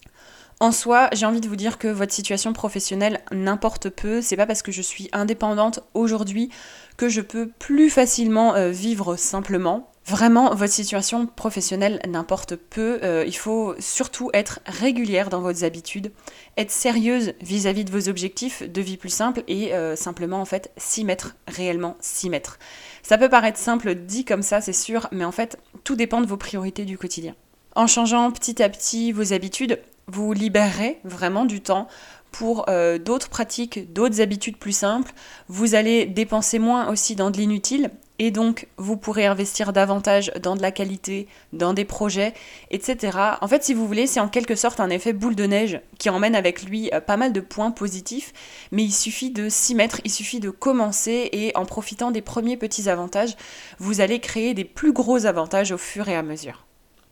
En 0.61 0.71
soi, 0.73 1.09
j'ai 1.13 1.27
envie 1.27 1.41
de 1.41 1.49
vous 1.49 1.57
dire 1.57 1.79
que 1.79 1.89
votre 1.89 2.13
situation 2.13 2.53
professionnelle 2.53 3.21
n'importe 3.33 3.91
peu. 3.91 4.23
C'est 4.23 4.37
pas 4.37 4.47
parce 4.47 4.63
que 4.63 4.73
je 4.73 4.83
suis 4.83 5.09
indépendante 5.13 5.81
aujourd'hui 5.95 6.49
que 6.97 7.09
je 7.09 7.21
peux 7.21 7.49
plus 7.59 7.91
facilement 7.91 8.55
euh, 8.55 8.71
vivre 8.71 9.17
simplement. 9.17 9.91
Vraiment, 10.07 10.55
votre 10.55 10.73
situation 10.73 11.27
professionnelle 11.27 11.99
n'importe 12.07 12.57
peu. 12.57 13.01
Euh, 13.03 13.25
il 13.27 13.37
faut 13.37 13.75
surtout 13.79 14.31
être 14.35 14.61
régulière 14.67 15.31
dans 15.31 15.41
vos 15.41 15.65
habitudes, 15.65 16.13
être 16.59 16.71
sérieuse 16.71 17.33
vis-à-vis 17.41 17.85
de 17.85 17.91
vos 17.91 18.09
objectifs 18.09 18.63
de 18.63 18.81
vie 18.83 18.99
plus 18.99 19.09
simple 19.09 19.43
et 19.49 19.75
euh, 19.75 19.97
simplement 19.97 20.41
en 20.43 20.45
fait 20.45 20.71
s'y 20.77 21.05
mettre, 21.05 21.37
réellement 21.49 21.97
s'y 22.01 22.29
mettre. 22.29 22.59
Ça 23.03 23.17
peut 23.17 23.31
paraître 23.31 23.59
simple 23.59 23.95
dit 23.95 24.27
comme 24.27 24.43
ça, 24.43 24.61
c'est 24.61 24.75
sûr, 24.75 25.09
mais 25.11 25.25
en 25.25 25.33
fait, 25.33 25.59
tout 25.85 25.97
dépend 25.97 26.21
de 26.21 26.27
vos 26.27 26.37
priorités 26.37 26.85
du 26.85 26.99
quotidien. 26.99 27.35
En 27.75 27.87
changeant 27.87 28.31
petit 28.31 28.63
à 28.63 28.69
petit 28.69 29.11
vos 29.11 29.33
habitudes, 29.33 29.81
vous 30.07 30.33
libérerez 30.33 31.01
vraiment 31.05 31.45
du 31.45 31.61
temps 31.61 31.89
pour 32.31 32.67
euh, 32.69 32.99
d'autres 32.99 33.29
pratiques, 33.29 33.93
d'autres 33.93 34.21
habitudes 34.21 34.57
plus 34.57 34.77
simples. 34.77 35.13
Vous 35.49 35.75
allez 35.75 36.05
dépenser 36.05 36.59
moins 36.59 36.89
aussi 36.91 37.15
dans 37.15 37.31
de 37.31 37.37
l'inutile 37.37 37.91
et 38.19 38.31
donc 38.31 38.69
vous 38.77 38.97
pourrez 38.97 39.27
investir 39.27 39.73
davantage 39.73 40.33
dans 40.41 40.57
de 40.57 40.63
la 40.63 40.71
qualité, 40.71 41.29
dans 41.53 41.75
des 41.75 41.85
projets, 41.85 42.33
etc. 42.71 43.19
En 43.41 43.49
fait, 43.49 43.65
si 43.65 43.75
vous 43.75 43.87
voulez, 43.87 44.07
c'est 44.07 44.21
en 44.21 44.29
quelque 44.29 44.55
sorte 44.57 44.81
un 44.81 44.91
effet 44.91 45.13
boule 45.13 45.37
de 45.37 45.45
neige 45.45 45.81
qui 45.99 46.11
emmène 46.11 46.35
avec 46.35 46.65
lui 46.65 46.91
euh, 46.93 47.01
pas 47.01 47.17
mal 47.17 47.33
de 47.33 47.41
points 47.41 47.71
positifs, 47.71 48.33
mais 48.73 48.83
il 48.83 48.93
suffit 48.93 49.31
de 49.31 49.49
s'y 49.49 49.75
mettre, 49.75 50.01
il 50.05 50.11
suffit 50.11 50.41
de 50.41 50.51
commencer 50.51 51.29
et 51.33 51.53
en 51.57 51.65
profitant 51.65 52.11
des 52.11 52.23
premiers 52.23 52.57
petits 52.57 52.89
avantages, 52.89 53.37
vous 53.79 54.01
allez 54.01 54.21
créer 54.21 54.55
des 54.55 54.65
plus 54.65 54.93
gros 54.93 55.27
avantages 55.27 55.73
au 55.73 55.79
fur 55.79 56.09
et 56.09 56.17
à 56.17 56.23
mesure. 56.23 56.67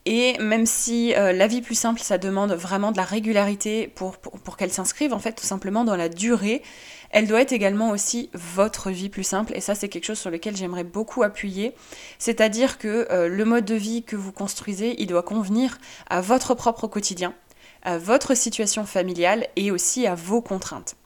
Et 0.04 0.37
même 0.38 0.66
si 0.66 1.14
euh, 1.14 1.32
la 1.32 1.47
vie 1.47 1.62
plus 1.62 1.76
simple, 1.76 2.00
ça 2.00 2.18
demande 2.18 2.52
vraiment 2.52 2.90
de 2.90 2.97
la 2.97 3.04
régularité 3.04 3.87
pour, 3.87 4.16
qu'elle 4.56 4.73
s'inscrive 4.73 5.12
en 5.12 5.21
fait 5.21 5.32
tout 5.32 5.44
simplement 5.44 5.85
dans 5.85 5.94
la 5.94 6.09
durée, 6.09 6.62
elle 7.11 7.28
doit 7.28 7.40
être 7.40 7.52
également 7.52 7.90
aussi 7.90 8.28
votre 8.32 8.90
vie 8.90 9.09
plus 9.09 9.23
simple. 9.23 9.52
Et 9.54 9.61
ça, 9.61 9.75
c'est 9.75 9.88
quelque 9.88 10.06
chose 10.06 10.18
sur 10.18 10.30
lequel 10.30 10.56
j'aimerais 10.56 10.82
beaucoup 10.82 11.23
appuyer. 11.23 11.75
C'est-à-dire 12.18 12.78
que 12.78 13.06
euh, 13.11 13.28
le 13.28 13.44
mode 13.44 13.64
de 13.64 13.75
vie 13.75 14.02
que 14.02 14.16
vous 14.16 14.32
construisez, 14.32 15.00
il 15.00 15.06
doit 15.06 15.23
convenir 15.23 15.78
à 16.11 16.21
votre 16.21 16.54
propre 16.54 16.88
quotidien, 16.88 17.35
à 17.82 17.99
votre 17.99 18.35
situation 18.35 18.85
familiale 18.85 19.47
et 19.54 19.71
aussi 19.71 20.06
à 20.06 20.16
vos 20.16 20.40
contraintes. 20.40 20.97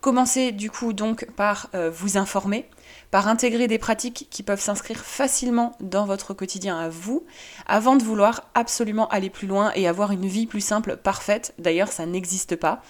Commencez 0.00 0.52
du 0.52 0.70
coup 0.70 0.92
donc 0.92 1.26
par 1.36 1.68
euh, 1.74 1.90
vous 1.90 2.16
informer, 2.16 2.68
par 3.10 3.28
intégrer 3.28 3.66
des 3.68 3.78
pratiques 3.78 4.26
qui 4.30 4.42
peuvent 4.42 4.60
s'inscrire 4.60 5.04
facilement 5.04 5.72
dans 5.80 6.06
votre 6.06 6.34
quotidien 6.34 6.78
à 6.78 6.88
vous, 6.88 7.24
avant 7.66 7.96
de 7.96 8.02
vouloir 8.02 8.48
absolument 8.54 9.08
aller 9.08 9.30
plus 9.30 9.46
loin 9.46 9.72
et 9.74 9.88
avoir 9.88 10.12
une 10.12 10.26
vie 10.26 10.46
plus 10.46 10.60
simple, 10.60 10.96
parfaite. 10.96 11.54
D'ailleurs, 11.58 11.92
ça 11.92 12.06
n'existe 12.06 12.56
pas. 12.56 12.82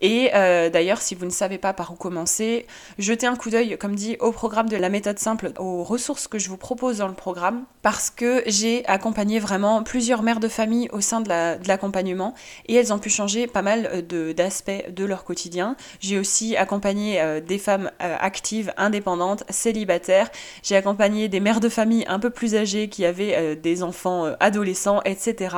Et 0.00 0.30
euh, 0.34 0.70
d'ailleurs, 0.70 1.02
si 1.02 1.14
vous 1.14 1.26
ne 1.26 1.30
savez 1.30 1.58
pas 1.58 1.72
par 1.72 1.92
où 1.92 1.94
commencer, 1.94 2.66
jetez 2.98 3.26
un 3.26 3.36
coup 3.36 3.50
d'œil, 3.50 3.76
comme 3.78 3.94
dit, 3.94 4.16
au 4.20 4.32
programme 4.32 4.68
de 4.68 4.76
la 4.76 4.88
méthode 4.88 5.18
simple, 5.18 5.52
aux 5.58 5.84
ressources 5.84 6.26
que 6.26 6.38
je 6.38 6.48
vous 6.48 6.56
propose 6.56 6.98
dans 6.98 7.08
le 7.08 7.14
programme, 7.14 7.64
parce 7.82 8.10
que 8.10 8.42
j'ai 8.46 8.86
accompagné 8.86 9.38
vraiment 9.38 9.82
plusieurs 9.82 10.22
mères 10.22 10.40
de 10.40 10.48
famille 10.48 10.88
au 10.92 11.00
sein 11.00 11.20
de 11.20 11.28
l'accompagnement 11.68 12.34
et 12.66 12.74
elles 12.74 12.92
ont 12.92 12.98
pu 12.98 13.10
changer 13.10 13.46
pas 13.46 13.62
mal 13.62 14.06
d'aspects 14.36 14.90
de, 14.90 15.04
leur 15.04 15.24
quotidien. 15.24 15.76
J'ai 16.00 16.18
aussi 16.18 16.56
accompagné 16.56 17.20
euh, 17.20 17.40
des 17.40 17.58
femmes 17.58 17.90
euh, 18.02 18.16
actives, 18.20 18.72
indépendantes, 18.76 19.44
célibataires. 19.52 20.30
J'ai 20.62 20.76
accompagné 20.76 21.28
des 21.28 21.40
mères 21.40 21.60
de 21.60 21.68
famille 21.68 22.04
un 22.08 22.18
peu 22.18 22.30
plus 22.30 22.54
âgées 22.54 22.88
qui 22.88 23.04
avaient 23.04 23.56
des 23.56 23.82
enfants 23.82 24.32
adolescents, 24.40 25.02
etc. 25.04 25.56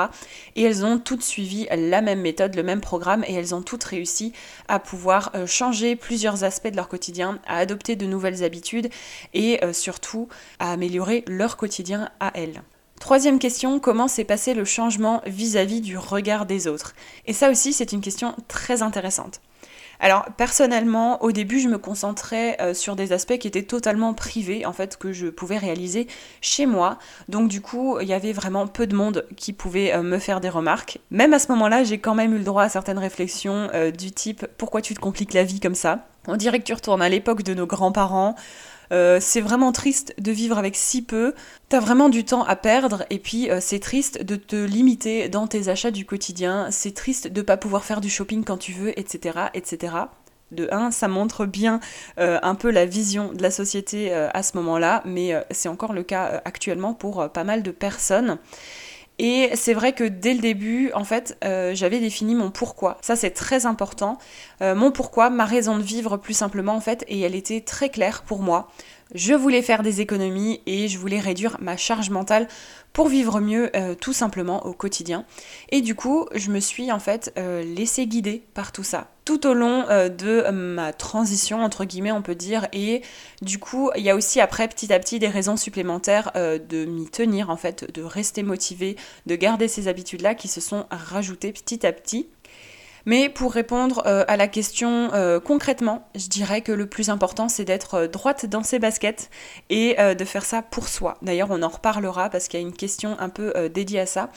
Et 0.57 0.63
elles 0.63 0.85
ont 0.85 0.99
toutes 0.99 1.23
suivi 1.23 1.67
la 1.71 2.01
même 2.01 2.21
méthode, 2.21 2.55
le 2.55 2.63
même 2.63 2.81
programme 2.81 3.25
et 3.27 3.35
elles 3.35 3.55
ont 3.55 3.63
toutes 3.63 3.85
réussi 3.85 4.33
à 4.69 4.79
pouvoir 4.79 5.31
euh, 5.35 5.47
changer 5.47 5.97
plusieurs 5.97 6.45
aspects 6.45 6.69
de 6.69 6.77
leur 6.77 6.89
quotidien, 6.89 7.39
à 7.47 7.59
adopter 7.59 7.97
de 7.97 8.07
nouvelles 8.07 8.45
habitudes 8.45 8.89
et 9.35 9.63
euh, 9.65 9.73
surtout 9.73 10.29
à 10.59 10.73
améliorer 10.73 11.25
leur 11.27 11.57
quotidien 11.57 12.11
à 12.21 12.33
elles. 12.35 12.63
Troisième 13.01 13.39
question, 13.39 13.81
comment 13.81 14.07
s'est 14.07 14.25
passé 14.25 14.55
le 14.55 14.65
changement 14.65 15.23
vis-à-vis 15.27 15.81
-vis 15.81 15.85
du 15.85 15.99
regard 15.99 16.47
des 16.47 16.69
autres? 16.69 16.95
Et 17.27 17.33
ça 17.33 17.51
aussi, 17.51 17.73
c'est 17.73 17.93
une 17.93 18.01
question 18.01 18.37
très 18.47 18.81
intéressante. 18.83 19.41
Alors 20.03 20.25
personnellement, 20.37 21.23
au 21.23 21.31
début, 21.31 21.61
je 21.61 21.69
me 21.69 21.79
concentrais 21.79 22.57
euh, 22.61 22.75
sur 22.75 22.97
des 22.97 23.13
aspects 23.13 23.39
qui 23.39 23.47
étaient 23.47 23.63
totalement 23.63 24.15
privés, 24.15 24.67
en 24.67 24.73
fait, 24.73 24.97
que 24.97 25.13
je 25.13 25.29
pouvais 25.29 25.59
réaliser 25.59 26.09
chez 26.41 26.67
moi. 26.67 26.99
Donc 27.29 27.49
du 27.49 27.61
coup, 27.61 28.01
il 28.01 28.09
y 28.09 28.13
avait 28.13 28.33
vraiment 28.33 28.67
peu 28.67 28.89
de 28.89 28.97
monde 28.97 29.25
qui 29.37 29.53
pouvait 29.53 29.95
euh, 29.95 30.03
me 30.03 30.19
faire 30.19 30.41
des 30.41 30.49
remarques. 30.49 30.99
Même 31.13 31.33
à 31.33 31.39
ce 31.39 31.53
moment-là, 31.53 31.85
j'ai 31.85 31.99
quand 31.99 32.17
même 32.17 32.35
eu 32.35 32.39
le 32.39 32.45
droit 32.45 32.65
à 32.65 32.69
certaines 32.69 32.99
réflexions 32.99 33.71
euh, 33.75 33.93
du 33.93 34.11
type 34.11 34.45
pourquoi 34.59 34.83
tu 34.83 34.93
te 34.93 34.99
compliques 34.99 35.35
la 35.35 35.45
vie 35.45 35.61
comme 35.61 35.77
ça? 35.77 36.09
On 36.27 36.37
dirait 36.37 36.59
que 36.59 36.65
tu 36.65 36.75
retournes 36.75 37.03
à 37.03 37.09
l'époque 37.09 37.45
de 37.45 37.55
nos 37.55 37.67
grands-parents. 37.67 38.35
Euh, 38.91 39.19
c'est 39.21 39.41
vraiment 39.41 39.73
triste 39.73 40.15
de 40.19 40.33
vivre 40.33 40.59
avec 40.59 40.77
si 40.77 41.03
peu. 41.03 41.35
T'as 41.69 41.81
vraiment 41.81 42.09
du 42.09 42.25
temps 42.25 42.45
à 42.45 42.57
perdre 42.57 43.05
et 43.11 43.19
puis 43.19 43.51
euh, 43.51 43.59
c'est 43.61 43.79
triste 43.79 44.23
de 44.23 44.37
te 44.37 44.57
limiter 44.57 45.29
dans 45.29 45.47
tes 45.47 45.69
achats 45.69 45.91
du 45.91 46.05
quotidien. 46.05 46.69
C'est 46.71 46.95
triste 46.95 47.29
de 47.29 47.43
pas 47.43 47.57
pouvoir 47.57 47.85
faire 47.85 48.01
du 48.01 48.11
shopping 48.11 48.45
quand 48.45 48.59
tu 48.59 48.73
veux, 48.73 48.99
etc., 48.99 49.39
etc. 49.55 49.95
De 50.51 50.69
un, 50.71 50.91
ça 50.91 51.09
montre 51.09 51.47
bien 51.47 51.81
euh, 52.19 52.39
un 52.43 52.55
peu 52.55 52.71
la 52.71 52.85
vision 52.85 53.33
de 53.33 53.43
la 53.43 53.51
société 53.51 54.13
à 54.13 54.43
ce 54.43 54.57
moment-là, 54.59 55.03
mais 55.07 55.33
c'est 55.51 55.71
encore 55.71 55.95
le 55.95 56.03
cas 56.03 56.43
actuellement 56.45 56.93
pour 56.93 57.31
pas 57.31 57.45
mal 57.45 57.63
de 57.63 57.71
personnes. 57.71 58.39
Et 59.19 59.51
c'est 59.55 59.75
vrai 59.75 59.93
que 59.93 60.05
dès 60.05 60.35
le 60.35 60.41
début, 60.41 60.91
en 60.95 61.05
fait, 61.05 61.39
euh, 61.45 61.75
j'avais 61.75 62.01
défini 62.01 62.35
mon 62.35 62.51
pourquoi. 62.51 62.99
Ça, 63.03 63.15
c'est 63.15 63.31
très 63.31 63.67
important. 63.67 64.19
Euh, 64.63 64.75
mon 64.75 64.91
pourquoi, 64.91 65.31
ma 65.31 65.45
raison 65.45 65.77
de 65.77 65.83
vivre 65.83 66.17
plus 66.17 66.35
simplement, 66.35 66.75
en 66.75 66.81
fait, 66.81 67.05
et 67.09 67.21
elle 67.21 67.35
était 67.35 67.61
très 67.61 67.89
claire 67.89 68.23
pour 68.23 68.41
moi. 68.41 68.69
Je 69.15 69.35
voulais 69.35 69.63
faire 69.63 69.83
des 69.83 70.01
économies 70.01 70.61
et 70.67 70.89
je 70.89 70.99
voulais 70.99 71.21
réduire 71.21 71.59
ma 71.61 71.77
charge 71.77 72.11
mentale 72.11 72.49
pour 72.93 73.09
vivre 73.09 73.41
mieux 73.41 73.71
euh, 73.77 73.95
tout 73.95 74.13
simplement 74.13 74.67
au 74.67 74.73
quotidien. 74.73 75.25
Et 75.71 75.81
du 75.81 75.95
coup, 75.95 76.27
je 76.35 76.51
me 76.51 76.61
suis 76.61 76.93
en 76.93 76.99
fait 76.99 77.33
euh, 77.39 77.63
laissée 77.63 78.07
guider 78.07 78.43
par 78.55 78.73
tout 78.73 78.85
ça 78.85 79.09
tout 79.25 79.47
au 79.47 79.55
long 79.55 79.85
euh, 79.89 80.09
de 80.09 80.51
ma 80.51 80.93
transition 80.93 81.63
entre 81.63 81.85
guillemets 81.85 82.11
on 82.11 82.23
peut 82.23 82.35
dire 82.35 82.67
et 82.73 83.03
du 83.41 83.61
coup 83.61 83.89
il 83.95 84.03
y 84.03 84.11
a 84.11 84.17
aussi 84.17 84.41
après 84.41 84.67
petit 84.67 84.93
à 84.93 84.99
petit 84.99 85.21
des 85.21 85.29
raisons 85.29 85.57
supplémentaires 85.57 86.33
de 86.35 86.85
m'y 86.87 87.09
tenir 87.09 87.49
en 87.49 87.57
fait 87.57 87.89
de 87.95 88.03
rester 88.03 88.43
motivée 88.43 88.97
de 89.27 89.37
garder 89.37 89.69
ces 89.69 89.87
habitudes 89.87 90.23
là 90.23 90.35
qui 90.35 90.49
se 90.49 90.61
sont 90.61 90.87
rajoutées 90.91 91.53
petit 91.53 91.87
à 91.87 91.93
petit 91.93 92.27
mais 93.05 93.29
pour 93.29 93.53
répondre 93.53 94.03
euh, 94.07 94.25
à 94.29 94.37
la 94.37 94.49
question 94.49 95.11
euh, 95.13 95.41
concrètement, 95.41 96.09
je 96.15 96.29
dirais 96.29 96.61
que 96.61 96.73
le 96.73 96.87
plus 96.87 97.11
important, 97.11 97.49
c'est 97.49 97.65
d'être 97.65 97.95
euh, 97.95 98.09
droite 98.09 98.47
dans 98.47 98.63
ses 98.63 98.79
baskets 98.79 99.31
et 99.71 99.97
de 99.97 100.25
faire 100.25 100.45
ça 100.45 100.63
pour 100.63 100.89
soi. 100.89 101.17
D'ailleurs, 101.23 101.49
on 101.51 101.63
en 101.63 101.69
reparlera 101.69 102.31
parce 102.31 102.49
qu'il 102.49 102.61
y 102.61 102.63
a 102.63 102.67
une 102.67 102.75
question 102.75 103.17
un 103.19 103.29
peu 103.29 103.69
dédiée 103.69 104.01
à 104.01 104.07
ça. 104.07 104.31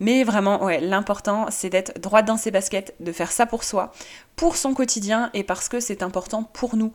Mais 0.00 0.24
vraiment, 0.24 0.64
ouais, 0.64 0.80
l'important, 0.80 1.46
c'est 1.50 1.70
d'être 1.70 1.98
droite 2.00 2.24
dans 2.24 2.36
ses 2.36 2.50
baskets, 2.50 2.94
de 3.00 3.12
faire 3.12 3.30
ça 3.30 3.46
pour 3.46 3.64
soi, 3.64 3.92
pour 4.36 4.56
son 4.56 4.74
quotidien 4.74 5.30
et 5.34 5.44
parce 5.44 5.68
que 5.68 5.80
c'est 5.80 6.02
important 6.02 6.42
pour 6.42 6.76
nous. 6.76 6.92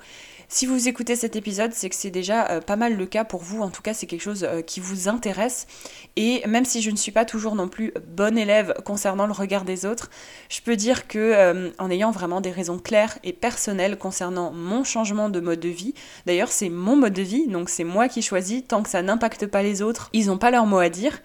Si 0.49 0.65
vous 0.65 0.87
écoutez 0.87 1.17
cet 1.17 1.35
épisode, 1.35 1.73
c'est 1.73 1.89
que 1.89 1.95
c'est 1.95 2.09
déjà 2.09 2.47
euh, 2.47 2.61
pas 2.61 2.77
mal 2.77 2.95
le 2.95 3.05
cas 3.05 3.25
pour 3.25 3.41
vous. 3.41 3.61
En 3.61 3.69
tout 3.69 3.81
cas, 3.81 3.93
c'est 3.93 4.05
quelque 4.05 4.21
chose 4.21 4.45
euh, 4.45 4.61
qui 4.61 4.79
vous 4.79 5.09
intéresse. 5.09 5.67
Et 6.15 6.41
même 6.47 6.63
si 6.63 6.81
je 6.81 6.89
ne 6.89 6.95
suis 6.95 7.11
pas 7.11 7.25
toujours 7.25 7.53
non 7.53 7.67
plus 7.67 7.93
bonne 8.07 8.37
élève 8.37 8.73
concernant 8.85 9.27
le 9.27 9.33
regard 9.33 9.65
des 9.65 9.85
autres, 9.85 10.09
je 10.47 10.61
peux 10.61 10.77
dire 10.77 11.09
que 11.09 11.19
euh, 11.19 11.69
en 11.79 11.91
ayant 11.91 12.11
vraiment 12.11 12.39
des 12.39 12.51
raisons 12.51 12.79
claires 12.79 13.19
et 13.25 13.33
personnelles 13.33 13.97
concernant 13.97 14.51
mon 14.53 14.85
changement 14.85 15.27
de 15.27 15.41
mode 15.41 15.59
de 15.59 15.67
vie, 15.67 15.93
d'ailleurs 16.25 16.51
c'est 16.53 16.69
mon 16.69 16.95
mode 16.95 17.13
de 17.13 17.21
vie, 17.23 17.47
donc 17.47 17.67
c'est 17.67 17.83
moi 17.83 18.07
qui 18.07 18.21
choisis, 18.21 18.63
tant 18.65 18.83
que 18.83 18.89
ça 18.89 19.01
n'impacte 19.01 19.47
pas 19.47 19.63
les 19.63 19.81
autres, 19.81 20.09
ils 20.13 20.27
n'ont 20.27 20.37
pas 20.37 20.49
leur 20.49 20.65
mot 20.65 20.79
à 20.79 20.87
dire. 20.87 21.19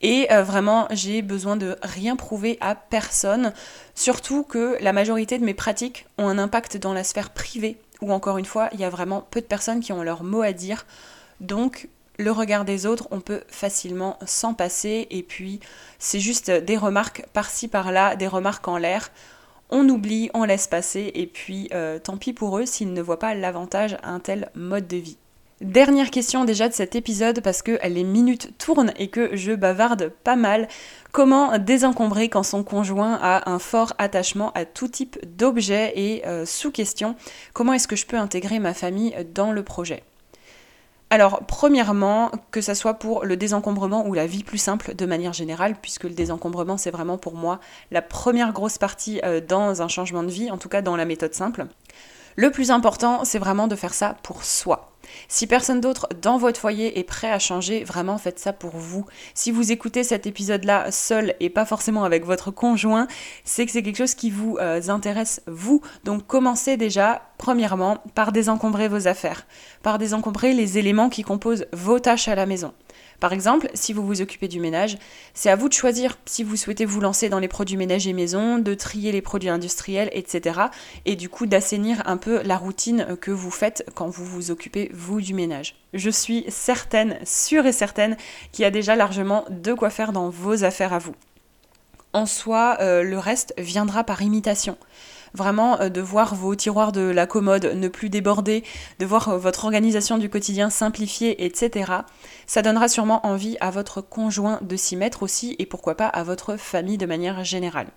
Et 0.00 0.28
vraiment, 0.30 0.88
j'ai 0.92 1.20
besoin 1.20 1.56
de 1.56 1.76
rien 1.82 2.16
prouver 2.16 2.56
à 2.62 2.74
personne, 2.74 3.52
surtout 3.94 4.44
que 4.44 4.78
la 4.80 4.94
majorité 4.94 5.38
de 5.38 5.44
mes 5.44 5.52
pratiques 5.52 6.06
ont 6.16 6.26
un 6.26 6.38
impact 6.38 6.78
dans 6.78 6.94
la 6.94 7.04
sphère 7.04 7.28
privée 7.28 7.76
où 8.00 8.12
encore 8.12 8.38
une 8.38 8.44
fois, 8.44 8.68
il 8.72 8.80
y 8.80 8.84
a 8.84 8.90
vraiment 8.90 9.26
peu 9.30 9.40
de 9.40 9.46
personnes 9.46 9.80
qui 9.80 9.92
ont 9.92 10.02
leur 10.02 10.22
mot 10.22 10.42
à 10.42 10.52
dire. 10.52 10.86
Donc, 11.40 11.88
le 12.18 12.30
regard 12.32 12.64
des 12.64 12.86
autres, 12.86 13.08
on 13.10 13.20
peut 13.20 13.42
facilement 13.48 14.18
s'en 14.26 14.54
passer. 14.54 15.06
Et 15.10 15.22
puis, 15.22 15.60
c'est 15.98 16.20
juste 16.20 16.50
des 16.50 16.76
remarques 16.76 17.24
par-ci, 17.32 17.68
par-là, 17.68 18.16
des 18.16 18.28
remarques 18.28 18.68
en 18.68 18.76
l'air. 18.76 19.10
On 19.70 19.88
oublie, 19.88 20.30
on 20.34 20.44
laisse 20.44 20.66
passer. 20.66 21.10
Et 21.14 21.26
puis, 21.26 21.68
euh, 21.72 21.98
tant 21.98 22.16
pis 22.16 22.32
pour 22.32 22.58
eux 22.58 22.66
s'ils 22.66 22.92
ne 22.92 23.02
voient 23.02 23.18
pas 23.18 23.34
l'avantage 23.34 23.96
à 24.02 24.10
un 24.10 24.20
tel 24.20 24.50
mode 24.54 24.86
de 24.86 24.96
vie. 24.96 25.18
Dernière 25.60 26.10
question 26.10 26.46
déjà 26.46 26.70
de 26.70 26.72
cet 26.72 26.94
épisode 26.94 27.42
parce 27.42 27.60
que 27.60 27.78
les 27.86 28.02
minutes 28.02 28.56
tournent 28.56 28.94
et 28.96 29.08
que 29.08 29.36
je 29.36 29.52
bavarde 29.52 30.08
pas 30.08 30.34
mal. 30.34 30.68
Comment 31.12 31.58
désencombrer 31.58 32.30
quand 32.30 32.42
son 32.42 32.64
conjoint 32.64 33.18
a 33.20 33.50
un 33.50 33.58
fort 33.58 33.92
attachement 33.98 34.52
à 34.54 34.64
tout 34.64 34.88
type 34.88 35.18
d'objet? 35.36 35.92
Et 35.96 36.26
euh, 36.26 36.46
sous 36.46 36.70
question, 36.70 37.14
comment 37.52 37.74
est-ce 37.74 37.88
que 37.88 37.96
je 37.96 38.06
peux 38.06 38.16
intégrer 38.16 38.58
ma 38.58 38.72
famille 38.72 39.14
dans 39.34 39.52
le 39.52 39.62
projet? 39.62 40.02
Alors, 41.10 41.42
premièrement, 41.46 42.30
que 42.52 42.62
ça 42.62 42.74
soit 42.74 42.94
pour 42.94 43.26
le 43.26 43.36
désencombrement 43.36 44.06
ou 44.06 44.14
la 44.14 44.26
vie 44.26 44.44
plus 44.44 44.56
simple 44.56 44.94
de 44.94 45.04
manière 45.04 45.34
générale, 45.34 45.74
puisque 45.82 46.04
le 46.04 46.10
désencombrement, 46.10 46.78
c'est 46.78 46.90
vraiment 46.90 47.18
pour 47.18 47.34
moi 47.34 47.60
la 47.90 48.00
première 48.00 48.54
grosse 48.54 48.78
partie 48.78 49.20
euh, 49.24 49.42
dans 49.46 49.82
un 49.82 49.88
changement 49.88 50.22
de 50.22 50.30
vie, 50.30 50.50
en 50.50 50.56
tout 50.56 50.70
cas 50.70 50.80
dans 50.80 50.96
la 50.96 51.04
méthode 51.04 51.34
simple. 51.34 51.66
Le 52.36 52.50
plus 52.50 52.70
important, 52.70 53.26
c'est 53.26 53.38
vraiment 53.38 53.68
de 53.68 53.76
faire 53.76 53.92
ça 53.92 54.16
pour 54.22 54.42
soi. 54.42 54.89
Si 55.28 55.46
personne 55.46 55.80
d'autre 55.80 56.08
dans 56.20 56.38
votre 56.38 56.60
foyer 56.60 56.98
est 56.98 57.04
prêt 57.04 57.30
à 57.30 57.38
changer, 57.38 57.84
vraiment 57.84 58.18
faites 58.18 58.38
ça 58.38 58.52
pour 58.52 58.76
vous. 58.76 59.06
Si 59.34 59.50
vous 59.50 59.72
écoutez 59.72 60.04
cet 60.04 60.26
épisode-là 60.26 60.90
seul 60.90 61.34
et 61.40 61.50
pas 61.50 61.64
forcément 61.64 62.04
avec 62.04 62.24
votre 62.24 62.50
conjoint, 62.50 63.06
c'est 63.44 63.66
que 63.66 63.72
c'est 63.72 63.82
quelque 63.82 63.96
chose 63.96 64.14
qui 64.14 64.30
vous 64.30 64.56
euh, 64.60 64.80
intéresse 64.88 65.42
vous. 65.46 65.80
Donc 66.04 66.26
commencez 66.26 66.76
déjà, 66.76 67.22
premièrement, 67.38 67.98
par 68.14 68.32
désencombrer 68.32 68.88
vos 68.88 69.08
affaires, 69.08 69.46
par 69.82 69.98
désencombrer 69.98 70.52
les 70.52 70.78
éléments 70.78 71.08
qui 71.08 71.22
composent 71.22 71.66
vos 71.72 71.98
tâches 71.98 72.28
à 72.28 72.34
la 72.34 72.46
maison 72.46 72.72
Par 73.20 73.32
exemple, 73.32 73.68
si 73.74 73.92
vous 73.92 74.06
vous 74.06 74.22
occupez 74.22 74.48
du 74.48 74.60
ménage, 74.60 74.98
c'est 75.34 75.50
à 75.50 75.56
vous 75.56 75.68
de 75.68 75.74
choisir 75.74 76.18
si 76.24 76.42
vous 76.42 76.56
souhaitez 76.56 76.84
vous 76.84 77.00
lancer 77.00 77.28
dans 77.28 77.38
les 77.38 77.48
produits 77.48 77.76
ménagers 77.76 78.12
maison, 78.12 78.58
de 78.58 78.74
trier 78.74 79.12
les 79.12 79.20
produits 79.20 79.50
industriels, 79.50 80.08
etc. 80.12 80.60
Et 81.04 81.16
du 81.16 81.28
coup 81.28 81.46
d'assainir 81.46 82.02
un 82.06 82.16
peu 82.16 82.42
la 82.42 82.56
routine 82.56 83.16
que 83.20 83.30
vous 83.30 83.50
faites 83.50 83.84
quand 83.94 84.08
vous 84.08 84.24
vous 84.24 84.50
occupez, 84.50 84.90
vous, 84.94 85.20
du 85.20 85.34
ménage. 85.34 85.76
Je 85.92 86.10
suis 86.10 86.44
certaine, 86.48 87.18
sûre 87.24 87.66
et 87.66 87.72
certaine, 87.72 88.16
qu'il 88.52 88.62
y 88.62 88.66
a 88.66 88.70
déjà 88.70 88.96
largement 88.96 89.44
de 89.50 89.74
quoi 89.74 89.90
faire 89.90 90.12
dans 90.12 90.30
vos 90.30 90.64
affaires 90.64 90.92
à 90.92 90.98
vous. 90.98 91.14
En 92.12 92.26
soi, 92.26 92.78
euh, 92.80 93.02
le 93.02 93.18
reste 93.18 93.54
viendra 93.58 94.02
par 94.02 94.22
imitation 94.22 94.76
vraiment 95.34 95.80
euh, 95.80 95.88
de 95.88 96.00
voir 96.00 96.34
vos 96.34 96.54
tiroirs 96.54 96.92
de 96.92 97.00
la 97.00 97.26
commode 97.26 97.72
ne 97.74 97.88
plus 97.88 98.10
déborder, 98.10 98.64
de 98.98 99.06
voir 99.06 99.28
euh, 99.28 99.38
votre 99.38 99.64
organisation 99.64 100.18
du 100.18 100.28
quotidien 100.28 100.70
simplifiée, 100.70 101.44
etc. 101.44 101.92
Ça 102.46 102.62
donnera 102.62 102.88
sûrement 102.88 103.26
envie 103.26 103.56
à 103.60 103.70
votre 103.70 104.00
conjoint 104.00 104.58
de 104.62 104.76
s'y 104.76 104.96
mettre 104.96 105.22
aussi 105.22 105.56
et 105.58 105.66
pourquoi 105.66 105.96
pas 105.96 106.08
à 106.08 106.22
votre 106.22 106.56
famille 106.56 106.98
de 106.98 107.06
manière 107.06 107.44
générale. 107.44 107.88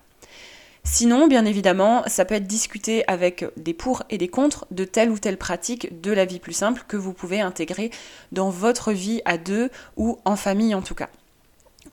Sinon, 0.86 1.28
bien 1.28 1.46
évidemment, 1.46 2.02
ça 2.06 2.26
peut 2.26 2.34
être 2.34 2.46
discuté 2.46 3.04
avec 3.08 3.46
des 3.56 3.72
pour 3.72 4.02
et 4.10 4.18
des 4.18 4.28
contre 4.28 4.66
de 4.70 4.84
telle 4.84 5.10
ou 5.10 5.18
telle 5.18 5.38
pratique 5.38 6.02
de 6.02 6.12
la 6.12 6.26
vie 6.26 6.40
plus 6.40 6.52
simple 6.52 6.84
que 6.86 6.98
vous 6.98 7.14
pouvez 7.14 7.40
intégrer 7.40 7.90
dans 8.32 8.50
votre 8.50 8.92
vie 8.92 9.22
à 9.24 9.38
deux 9.38 9.70
ou 9.96 10.18
en 10.26 10.36
famille 10.36 10.74
en 10.74 10.82
tout 10.82 10.94
cas. 10.94 11.08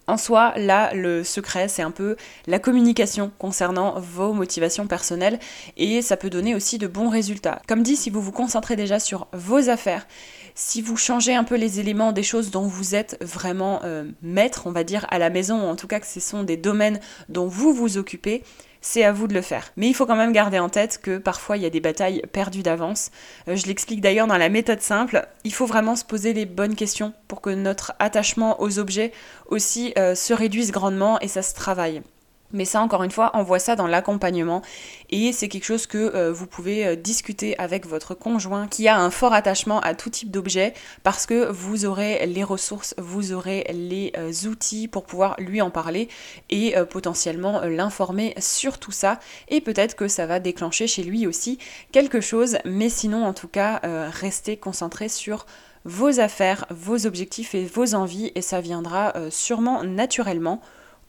En 0.07 0.17
soi, 0.17 0.53
là, 0.57 0.93
le 0.93 1.23
secret, 1.23 1.67
c'est 1.67 1.83
un 1.83 1.91
peu 1.91 2.15
la 2.47 2.59
communication 2.59 3.31
concernant 3.37 3.99
vos 3.99 4.33
motivations 4.33 4.87
personnelles 4.87 5.39
et 5.77 6.01
ça 6.01 6.17
peut 6.17 6.29
donner 6.29 6.55
aussi 6.55 6.77
de 6.77 6.87
bons 6.87 7.09
résultats. 7.09 7.61
Comme 7.67 7.83
dit, 7.83 7.95
si 7.95 8.09
vous 8.09 8.21
vous 8.21 8.31
concentrez 8.31 8.75
déjà 8.75 8.99
sur 8.99 9.27
vos 9.31 9.69
affaires, 9.69 10.07
si 10.55 10.81
vous 10.81 10.97
changez 10.97 11.35
un 11.35 11.43
peu 11.43 11.55
les 11.55 11.79
éléments 11.79 12.11
des 12.11 12.23
choses 12.23 12.51
dont 12.51 12.67
vous 12.67 12.95
êtes 12.95 13.17
vraiment 13.21 13.81
euh, 13.83 14.03
maître, 14.21 14.63
on 14.65 14.71
va 14.71 14.83
dire, 14.83 15.05
à 15.09 15.19
la 15.19 15.29
maison, 15.29 15.65
ou 15.65 15.69
en 15.69 15.75
tout 15.75 15.87
cas 15.87 15.99
que 15.99 16.07
ce 16.07 16.19
sont 16.19 16.43
des 16.43 16.57
domaines 16.57 16.99
dont 17.29 17.47
vous 17.47 17.73
vous 17.73 17.97
occupez, 17.97 18.43
c'est 18.81 19.03
à 19.03 19.11
vous 19.11 19.27
de 19.27 19.33
le 19.33 19.41
faire. 19.41 19.71
Mais 19.77 19.87
il 19.87 19.93
faut 19.93 20.05
quand 20.05 20.15
même 20.15 20.33
garder 20.33 20.59
en 20.59 20.69
tête 20.69 20.99
que 21.01 21.17
parfois 21.17 21.57
il 21.57 21.63
y 21.63 21.65
a 21.65 21.69
des 21.69 21.79
batailles 21.79 22.23
perdues 22.31 22.63
d'avance. 22.63 23.11
Euh, 23.47 23.55
je 23.55 23.67
l'explique 23.67 24.01
d'ailleurs 24.01 24.27
dans 24.27 24.37
la 24.37 24.49
méthode 24.49 24.81
simple. 24.81 25.27
Il 25.43 25.53
faut 25.53 25.65
vraiment 25.65 25.95
se 25.95 26.03
poser 26.03 26.33
les 26.33 26.45
bonnes 26.45 26.75
questions 26.75 27.13
pour 27.27 27.41
que 27.41 27.49
notre 27.49 27.93
attachement 27.99 28.61
aux 28.61 28.79
objets 28.79 29.11
aussi 29.47 29.93
euh, 29.97 30.15
se 30.15 30.33
réduise 30.33 30.71
grandement 30.71 31.19
et 31.19 31.27
ça 31.27 31.41
se 31.41 31.53
travaille. 31.53 32.01
Mais 32.53 32.65
ça, 32.65 32.81
encore 32.81 33.03
une 33.03 33.11
fois, 33.11 33.31
on 33.33 33.43
voit 33.43 33.59
ça 33.59 33.75
dans 33.75 33.87
l'accompagnement. 33.87 34.61
Et 35.09 35.31
c'est 35.33 35.47
quelque 35.47 35.65
chose 35.65 35.87
que 35.87 35.97
euh, 35.97 36.31
vous 36.31 36.47
pouvez 36.47 36.85
euh, 36.85 36.95
discuter 36.95 37.57
avec 37.59 37.85
votre 37.85 38.13
conjoint 38.13 38.67
qui 38.67 38.87
a 38.87 38.97
un 38.97 39.09
fort 39.09 39.33
attachement 39.33 39.79
à 39.81 39.93
tout 39.93 40.09
type 40.09 40.31
d'objet 40.31 40.73
parce 41.03 41.25
que 41.25 41.49
vous 41.51 41.85
aurez 41.85 42.25
les 42.25 42.43
ressources, 42.43 42.95
vous 42.97 43.33
aurez 43.33 43.65
les 43.73 44.11
euh, 44.17 44.31
outils 44.47 44.87
pour 44.87 45.05
pouvoir 45.05 45.35
lui 45.39 45.61
en 45.61 45.69
parler 45.69 46.09
et 46.49 46.75
potentiellement 46.89 47.61
l'informer 47.61 48.33
sur 48.37 48.77
tout 48.77 48.91
ça. 48.91 49.19
Et 49.49 49.61
peut-être 49.61 49.95
que 49.95 50.07
ça 50.07 50.25
va 50.25 50.39
déclencher 50.39 50.87
chez 50.87 51.03
lui 51.03 51.27
aussi 51.27 51.59
quelque 51.91 52.21
chose. 52.21 52.57
Mais 52.65 52.89
sinon, 52.89 53.25
en 53.25 53.33
tout 53.33 53.47
cas, 53.47 53.79
restez 54.11 54.57
concentré 54.57 55.09
sur 55.09 55.45
vos 55.85 56.19
affaires, 56.19 56.65
vos 56.69 57.05
objectifs 57.05 57.55
et 57.55 57.65
vos 57.65 57.95
envies. 57.95 58.31
Et 58.35 58.41
ça 58.41 58.61
viendra 58.61 59.13
sûrement 59.29 59.83
naturellement 59.83 60.61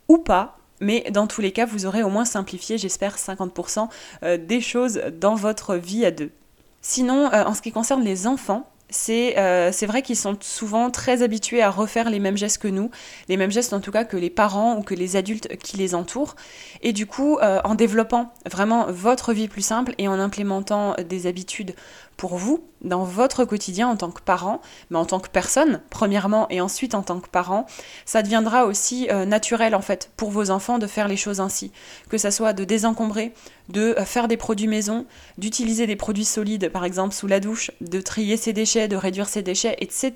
ou 0.08 0.18
pas 0.18 0.58
mais 0.82 1.04
dans 1.10 1.26
tous 1.26 1.40
les 1.40 1.52
cas, 1.52 1.64
vous 1.64 1.86
aurez 1.86 2.02
au 2.02 2.10
moins 2.10 2.24
simplifié, 2.24 2.76
j'espère, 2.76 3.16
50% 3.16 3.88
euh, 4.24 4.36
des 4.36 4.60
choses 4.60 5.00
dans 5.18 5.36
votre 5.36 5.76
vie 5.76 6.04
à 6.04 6.10
deux. 6.10 6.30
Sinon, 6.82 7.32
euh, 7.32 7.44
en 7.44 7.54
ce 7.54 7.62
qui 7.62 7.72
concerne 7.72 8.02
les 8.02 8.26
enfants, 8.26 8.68
euh, 9.08 9.70
c'est 9.72 9.86
vrai 9.86 10.02
qu'ils 10.02 10.16
sont 10.16 10.36
souvent 10.40 10.90
très 10.90 11.22
habitués 11.22 11.62
à 11.62 11.70
refaire 11.70 12.10
les 12.10 12.18
mêmes 12.18 12.36
gestes 12.36 12.58
que 12.58 12.68
nous, 12.68 12.90
les 13.28 13.38
mêmes 13.38 13.52
gestes 13.52 13.72
en 13.72 13.80
tout 13.80 13.92
cas 13.92 14.04
que 14.04 14.18
les 14.18 14.28
parents 14.28 14.76
ou 14.76 14.82
que 14.82 14.94
les 14.94 15.16
adultes 15.16 15.56
qui 15.56 15.78
les 15.78 15.94
entourent. 15.94 16.36
Et 16.82 16.92
du 16.92 17.06
coup, 17.06 17.38
en 17.40 17.74
développant 17.74 18.34
vraiment 18.44 18.84
votre 18.88 19.32
vie 19.32 19.48
plus 19.48 19.62
simple 19.62 19.94
et 19.96 20.08
en 20.08 20.18
implémentant 20.18 20.94
des 21.08 21.26
habitudes 21.26 21.74
pour 22.16 22.36
vous, 22.36 22.64
dans 22.82 23.04
votre 23.04 23.44
quotidien 23.44 23.88
en 23.88 23.96
tant 23.96 24.10
que 24.10 24.20
parent, 24.20 24.60
mais 24.90 24.98
en 24.98 25.04
tant 25.04 25.20
que 25.20 25.28
personne, 25.28 25.80
premièrement, 25.90 26.46
et 26.50 26.60
ensuite 26.60 26.94
en 26.94 27.02
tant 27.02 27.20
que 27.20 27.28
parent, 27.28 27.66
ça 28.04 28.22
deviendra 28.22 28.66
aussi 28.66 29.08
euh, 29.10 29.24
naturel 29.24 29.74
en 29.74 29.82
fait 29.82 30.10
pour 30.16 30.30
vos 30.30 30.50
enfants 30.50 30.78
de 30.78 30.86
faire 30.86 31.08
les 31.08 31.16
choses 31.16 31.40
ainsi. 31.40 31.72
Que 32.08 32.18
ça 32.18 32.30
soit 32.30 32.52
de 32.52 32.64
désencombrer, 32.64 33.32
de 33.68 33.94
euh, 33.98 34.04
faire 34.04 34.28
des 34.28 34.36
produits 34.36 34.66
maison, 34.66 35.06
d'utiliser 35.38 35.86
des 35.86 35.96
produits 35.96 36.24
solides, 36.24 36.70
par 36.70 36.84
exemple 36.84 37.14
sous 37.14 37.26
la 37.26 37.40
douche, 37.40 37.70
de 37.80 38.00
trier 38.00 38.36
ses 38.36 38.52
déchets, 38.52 38.88
de 38.88 38.96
réduire 38.96 39.28
ses 39.28 39.42
déchets, 39.42 39.76
etc. 39.80 40.12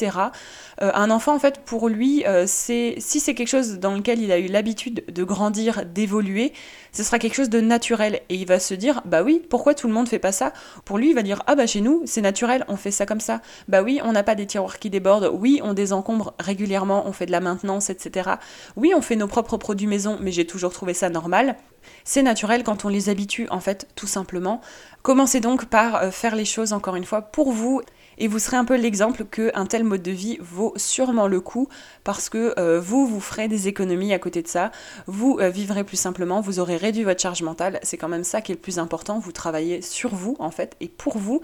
Euh, 0.82 0.90
un 0.94 1.10
enfant, 1.10 1.34
en 1.34 1.38
fait, 1.38 1.60
pour 1.60 1.88
lui, 1.88 2.24
si 2.46 3.00
c'est 3.00 3.34
quelque 3.34 3.48
chose 3.48 3.78
dans 3.78 3.94
lequel 3.94 4.20
il 4.20 4.32
a 4.32 4.38
eu 4.38 4.46
l'habitude 4.46 5.04
de 5.08 5.24
grandir, 5.24 5.84
d'évoluer, 5.86 6.52
ce 6.92 7.02
sera 7.02 7.18
quelque 7.18 7.34
chose 7.34 7.50
de 7.50 7.60
naturel. 7.60 8.20
Et 8.28 8.36
il 8.36 8.46
va 8.46 8.58
se 8.58 8.74
dire, 8.74 9.02
bah 9.04 9.22
oui, 9.22 9.42
pourquoi 9.48 9.74
tout 9.74 9.86
le 9.86 9.92
monde 9.92 10.08
fait 10.08 10.18
pas 10.18 10.32
ça? 10.32 10.52
Pour 10.84 10.98
lui, 10.98 11.10
il 11.10 11.14
va 11.14 11.22
dire, 11.22 11.42
ah 11.46 11.54
bah 11.54 11.66
chez 11.66 11.80
c'est 12.04 12.20
naturel, 12.20 12.64
on 12.68 12.76
fait 12.76 12.90
ça 12.90 13.06
comme 13.06 13.20
ça. 13.20 13.40
Bah 13.68 13.82
oui, 13.82 14.00
on 14.04 14.12
n'a 14.12 14.22
pas 14.22 14.34
des 14.34 14.46
tiroirs 14.46 14.78
qui 14.78 14.90
débordent, 14.90 15.30
oui, 15.32 15.60
on 15.62 15.74
désencombre 15.74 16.34
régulièrement, 16.38 17.06
on 17.06 17.12
fait 17.12 17.26
de 17.26 17.32
la 17.32 17.40
maintenance, 17.40 17.90
etc. 17.90 18.30
Oui, 18.76 18.92
on 18.94 19.02
fait 19.02 19.16
nos 19.16 19.28
propres 19.28 19.56
produits 19.56 19.86
maison, 19.86 20.18
mais 20.20 20.32
j'ai 20.32 20.46
toujours 20.46 20.72
trouvé 20.72 20.94
ça 20.94 21.10
normal. 21.10 21.56
C'est 22.04 22.22
naturel 22.22 22.64
quand 22.64 22.84
on 22.84 22.88
les 22.88 23.08
habitue, 23.08 23.48
en 23.50 23.60
fait, 23.60 23.88
tout 23.94 24.06
simplement. 24.06 24.60
Commencez 25.02 25.40
donc 25.40 25.66
par 25.66 25.96
euh, 25.96 26.10
faire 26.10 26.34
les 26.34 26.44
choses, 26.44 26.72
encore 26.72 26.96
une 26.96 27.04
fois, 27.04 27.22
pour 27.22 27.52
vous 27.52 27.82
et 28.18 28.28
vous 28.28 28.38
serez 28.38 28.56
un 28.56 28.64
peu 28.64 28.76
l'exemple 28.76 29.24
qu'un 29.24 29.66
tel 29.66 29.84
mode 29.84 30.02
de 30.02 30.10
vie 30.10 30.38
vaut 30.40 30.72
sûrement 30.76 31.28
le 31.28 31.40
coup 31.40 31.68
parce 32.04 32.28
que 32.28 32.54
euh, 32.58 32.80
vous, 32.80 33.06
vous 33.06 33.20
ferez 33.20 33.48
des 33.48 33.68
économies 33.68 34.12
à 34.12 34.18
côté 34.18 34.42
de 34.42 34.48
ça, 34.48 34.70
vous 35.06 35.38
euh, 35.40 35.50
vivrez 35.50 35.84
plus 35.84 35.96
simplement, 35.96 36.40
vous 36.40 36.58
aurez 36.58 36.76
réduit 36.76 37.04
votre 37.04 37.20
charge 37.20 37.42
mentale, 37.42 37.78
c'est 37.82 37.96
quand 37.96 38.08
même 38.08 38.24
ça 38.24 38.40
qui 38.40 38.52
est 38.52 38.54
le 38.54 38.60
plus 38.60 38.78
important, 38.78 39.18
vous 39.18 39.32
travaillez 39.32 39.82
sur 39.82 40.14
vous 40.14 40.36
en 40.38 40.50
fait 40.50 40.76
et 40.80 40.88
pour 40.88 41.18
vous 41.18 41.40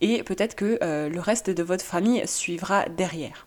et 0.00 0.22
peut-être 0.22 0.54
que 0.54 0.78
euh, 0.82 1.08
le 1.08 1.20
reste 1.20 1.50
de 1.50 1.62
votre 1.62 1.84
famille 1.84 2.22
suivra 2.26 2.84
derrière. 2.96 3.46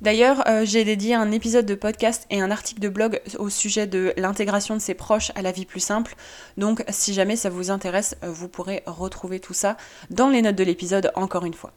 D'ailleurs, 0.00 0.44
j'ai 0.62 0.84
dédié 0.84 1.16
un 1.16 1.32
épisode 1.32 1.66
de 1.66 1.74
podcast 1.74 2.24
et 2.30 2.40
un 2.40 2.52
article 2.52 2.80
de 2.80 2.88
blog 2.88 3.20
au 3.40 3.48
sujet 3.48 3.88
de 3.88 4.12
l'intégration 4.16 4.76
de 4.76 4.80
ses 4.80 4.94
proches 4.94 5.32
à 5.34 5.42
la 5.42 5.50
vie 5.50 5.66
plus 5.66 5.80
simple. 5.80 6.14
Donc, 6.56 6.84
si 6.88 7.14
jamais 7.14 7.34
ça 7.34 7.50
vous 7.50 7.72
intéresse, 7.72 8.14
vous 8.22 8.46
pourrez 8.46 8.84
retrouver 8.86 9.40
tout 9.40 9.54
ça 9.54 9.76
dans 10.10 10.28
les 10.28 10.40
notes 10.40 10.54
de 10.54 10.62
l'épisode 10.62 11.10
encore 11.16 11.44
une 11.44 11.54
fois. 11.54 11.72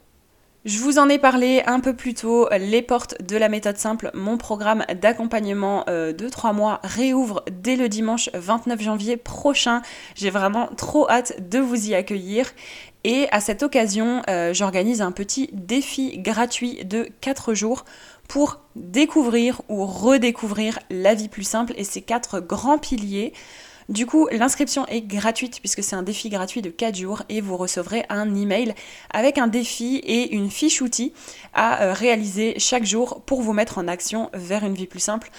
Je 0.63 0.77
vous 0.77 0.99
en 0.99 1.09
ai 1.09 1.17
parlé 1.17 1.63
un 1.65 1.79
peu 1.79 1.95
plus 1.95 2.13
tôt, 2.13 2.47
les 2.51 2.83
portes 2.83 3.19
de 3.23 3.35
la 3.35 3.49
méthode 3.49 3.77
simple, 3.77 4.11
mon 4.13 4.37
programme 4.37 4.85
d'accompagnement 5.01 5.85
euh, 5.89 6.13
de 6.13 6.29
3 6.29 6.53
mois 6.53 6.79
réouvre 6.83 7.43
dès 7.51 7.75
le 7.75 7.89
dimanche 7.89 8.29
29 8.35 8.79
janvier 8.79 9.17
prochain. 9.17 9.81
J'ai 10.13 10.29
vraiment 10.29 10.67
trop 10.77 11.09
hâte 11.09 11.49
de 11.49 11.57
vous 11.57 11.89
y 11.89 11.95
accueillir. 11.95 12.51
Et 13.03 13.27
à 13.31 13.41
cette 13.41 13.63
occasion, 13.63 14.21
euh, 14.29 14.53
j'organise 14.53 15.01
un 15.01 15.11
petit 15.11 15.49
défi 15.51 16.19
gratuit 16.19 16.85
de 16.85 17.09
4 17.21 17.55
jours 17.55 17.83
pour 18.27 18.59
découvrir 18.75 19.63
ou 19.67 19.87
redécouvrir 19.87 20.77
la 20.91 21.15
vie 21.15 21.27
plus 21.27 21.43
simple 21.43 21.73
et 21.75 21.83
ses 21.83 22.03
quatre 22.03 22.39
grands 22.39 22.77
piliers. 22.77 23.33
Du 23.91 24.05
coup, 24.05 24.29
l'inscription 24.31 24.85
est 24.87 25.01
gratuite 25.01 25.59
puisque 25.59 25.83
c'est 25.83 25.97
un 25.97 26.01
défi 26.01 26.29
gratuit 26.29 26.61
de 26.61 26.69
4 26.69 26.95
jours 26.95 27.23
et 27.27 27.41
vous 27.41 27.57
recevrez 27.57 28.05
un 28.07 28.33
email 28.35 28.73
avec 29.13 29.37
un 29.37 29.47
défi 29.47 29.97
et 29.97 30.33
une 30.33 30.49
fiche 30.49 30.81
outil 30.81 31.11
à 31.53 31.83
euh, 31.83 31.93
réaliser 31.93 32.57
chaque 32.57 32.85
jour 32.85 33.21
pour 33.25 33.41
vous 33.41 33.51
mettre 33.51 33.79
en 33.79 33.89
action 33.89 34.29
vers 34.33 34.63
une 34.63 34.75
vie 34.75 34.87
plus 34.87 35.01
simple 35.01 35.29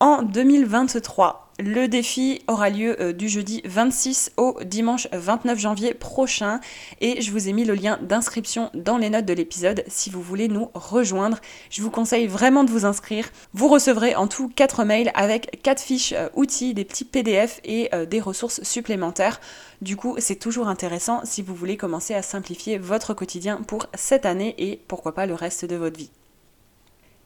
en 0.00 0.20
2023. 0.20 1.43
Le 1.60 1.86
défi 1.86 2.42
aura 2.48 2.68
lieu 2.68 3.00
euh, 3.00 3.12
du 3.12 3.28
jeudi 3.28 3.62
26 3.64 4.32
au 4.36 4.58
dimanche 4.64 5.06
29 5.12 5.56
janvier 5.56 5.94
prochain 5.94 6.58
et 7.00 7.22
je 7.22 7.30
vous 7.30 7.48
ai 7.48 7.52
mis 7.52 7.64
le 7.64 7.74
lien 7.74 7.96
d'inscription 8.02 8.70
dans 8.74 8.98
les 8.98 9.08
notes 9.08 9.24
de 9.24 9.34
l'épisode 9.34 9.84
si 9.86 10.10
vous 10.10 10.20
voulez 10.20 10.48
nous 10.48 10.68
rejoindre. 10.74 11.38
Je 11.70 11.80
vous 11.80 11.92
conseille 11.92 12.26
vraiment 12.26 12.64
de 12.64 12.72
vous 12.72 12.84
inscrire. 12.86 13.30
Vous 13.52 13.68
recevrez 13.68 14.16
en 14.16 14.26
tout 14.26 14.48
4 14.48 14.84
mails 14.84 15.12
avec 15.14 15.62
4 15.62 15.80
fiches 15.80 16.12
euh, 16.16 16.28
outils, 16.34 16.74
des 16.74 16.84
petits 16.84 17.04
PDF 17.04 17.60
et 17.62 17.88
euh, 17.94 18.04
des 18.04 18.20
ressources 18.20 18.60
supplémentaires. 18.64 19.40
Du 19.80 19.94
coup, 19.94 20.16
c'est 20.18 20.40
toujours 20.40 20.66
intéressant 20.66 21.20
si 21.22 21.40
vous 21.40 21.54
voulez 21.54 21.76
commencer 21.76 22.14
à 22.14 22.22
simplifier 22.22 22.78
votre 22.78 23.14
quotidien 23.14 23.58
pour 23.64 23.86
cette 23.94 24.26
année 24.26 24.56
et 24.58 24.80
pourquoi 24.88 25.14
pas 25.14 25.26
le 25.26 25.34
reste 25.34 25.64
de 25.64 25.76
votre 25.76 25.98
vie. 25.98 26.10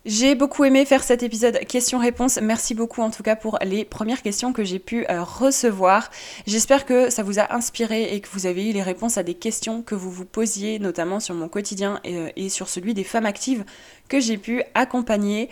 J'ai 0.05 0.37
beaucoup 0.37 0.65
aimé 0.65 0.85
faire 0.85 1.03
cet 1.03 1.23
épisode 1.23 1.59
questions-réponses. 1.67 2.39
Merci 2.41 2.75
beaucoup 2.75 3.03
en 3.03 3.11
tout 3.11 3.25
cas 3.25 3.35
pour 3.35 3.59
les 3.65 3.85
premières 3.85 4.23
questions 4.23 4.53
que 4.53 4.63
j'ai 4.63 4.79
pu 4.79 5.05
euh, 5.11 5.23
recevoir. 5.25 6.11
J'espère 6.47 6.87
que 6.87 7.11
ça 7.11 7.23
vous 7.23 7.41
a 7.41 7.53
inspiré 7.53 8.15
et 8.15 8.21
que 8.21 8.29
vous 8.33 8.47
avez 8.47 8.71
eu 8.71 8.73
les 8.73 8.83
réponses 8.83 9.19
à 9.19 9.25
des 9.25 9.35
questions 9.35 9.83
que 9.83 9.97
vous 9.97 10.11
vous 10.11 10.25
posiez, 10.25 10.79
notamment 10.79 11.19
sur 11.19 11.35
mon 11.35 11.49
quotidien 11.49 12.01
euh, 12.07 12.31
et 12.37 12.49
sur 12.49 12.69
celui 12.69 12.95
des 12.95 13.05
femmes 13.05 13.27
actives 13.27 13.65
que 14.09 14.21
j'ai 14.21 14.39
pu 14.39 14.63
accompagner. 14.75 15.51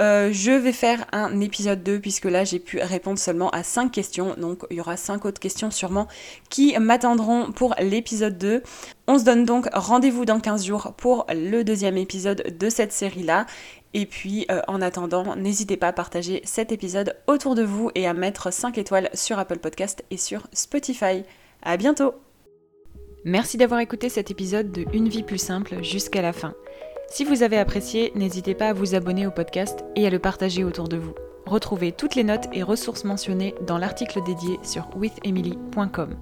Euh, 0.00 0.30
je 0.32 0.50
vais 0.50 0.72
faire 0.72 1.04
un 1.12 1.40
épisode 1.40 1.82
2 1.82 2.00
puisque 2.00 2.24
là 2.24 2.44
j'ai 2.44 2.58
pu 2.58 2.78
répondre 2.78 3.18
seulement 3.18 3.50
à 3.50 3.62
5 3.62 3.90
questions. 3.90 4.34
Donc 4.38 4.64
il 4.70 4.76
y 4.76 4.80
aura 4.80 4.96
5 4.96 5.24
autres 5.24 5.40
questions 5.40 5.70
sûrement 5.70 6.08
qui 6.50 6.76
m'attendront 6.78 7.52
pour 7.52 7.74
l'épisode 7.80 8.38
2. 8.38 8.62
On 9.06 9.18
se 9.18 9.24
donne 9.24 9.44
donc 9.44 9.68
rendez-vous 9.72 10.24
dans 10.24 10.40
15 10.40 10.64
jours 10.64 10.94
pour 10.96 11.26
le 11.30 11.62
deuxième 11.62 11.96
épisode 11.96 12.56
de 12.58 12.68
cette 12.68 12.92
série-là. 12.92 13.46
Et 13.92 14.06
puis 14.06 14.46
euh, 14.50 14.60
en 14.66 14.82
attendant, 14.82 15.36
n'hésitez 15.36 15.76
pas 15.76 15.88
à 15.88 15.92
partager 15.92 16.40
cet 16.44 16.72
épisode 16.72 17.16
autour 17.28 17.54
de 17.54 17.62
vous 17.62 17.90
et 17.94 18.06
à 18.06 18.14
mettre 18.14 18.52
5 18.52 18.76
étoiles 18.78 19.10
sur 19.14 19.38
Apple 19.38 19.58
Podcast 19.58 20.04
et 20.10 20.16
sur 20.16 20.48
Spotify. 20.52 21.22
À 21.62 21.76
bientôt 21.76 22.14
Merci 23.26 23.56
d'avoir 23.56 23.80
écouté 23.80 24.10
cet 24.10 24.30
épisode 24.30 24.70
de 24.70 24.84
Une 24.92 25.08
vie 25.08 25.22
plus 25.22 25.38
simple 25.38 25.82
jusqu'à 25.82 26.20
la 26.20 26.34
fin. 26.34 26.52
Si 27.08 27.24
vous 27.24 27.42
avez 27.42 27.58
apprécié, 27.58 28.12
n'hésitez 28.14 28.54
pas 28.54 28.68
à 28.68 28.72
vous 28.72 28.94
abonner 28.94 29.26
au 29.26 29.30
podcast 29.30 29.84
et 29.94 30.06
à 30.06 30.10
le 30.10 30.18
partager 30.18 30.64
autour 30.64 30.88
de 30.88 30.96
vous. 30.96 31.14
Retrouvez 31.46 31.92
toutes 31.92 32.14
les 32.14 32.24
notes 32.24 32.48
et 32.52 32.62
ressources 32.62 33.04
mentionnées 33.04 33.54
dans 33.66 33.78
l'article 33.78 34.22
dédié 34.24 34.58
sur 34.62 34.88
withemily.com. 34.96 36.16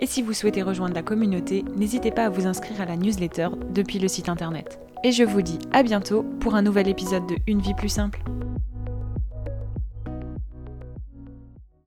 Et 0.00 0.06
si 0.06 0.22
vous 0.22 0.32
souhaitez 0.32 0.62
rejoindre 0.62 0.94
la 0.94 1.02
communauté, 1.02 1.64
n'hésitez 1.76 2.10
pas 2.10 2.26
à 2.26 2.28
vous 2.28 2.46
inscrire 2.46 2.80
à 2.80 2.84
la 2.84 2.96
newsletter 2.96 3.48
depuis 3.70 3.98
le 3.98 4.08
site 4.08 4.28
internet. 4.28 4.80
Et 5.04 5.12
je 5.12 5.22
vous 5.22 5.42
dis 5.42 5.58
à 5.72 5.82
bientôt 5.82 6.24
pour 6.40 6.56
un 6.56 6.62
nouvel 6.62 6.88
épisode 6.88 7.26
de 7.26 7.36
Une 7.46 7.60
vie 7.60 7.74
plus 7.74 7.88
simple. 7.88 8.22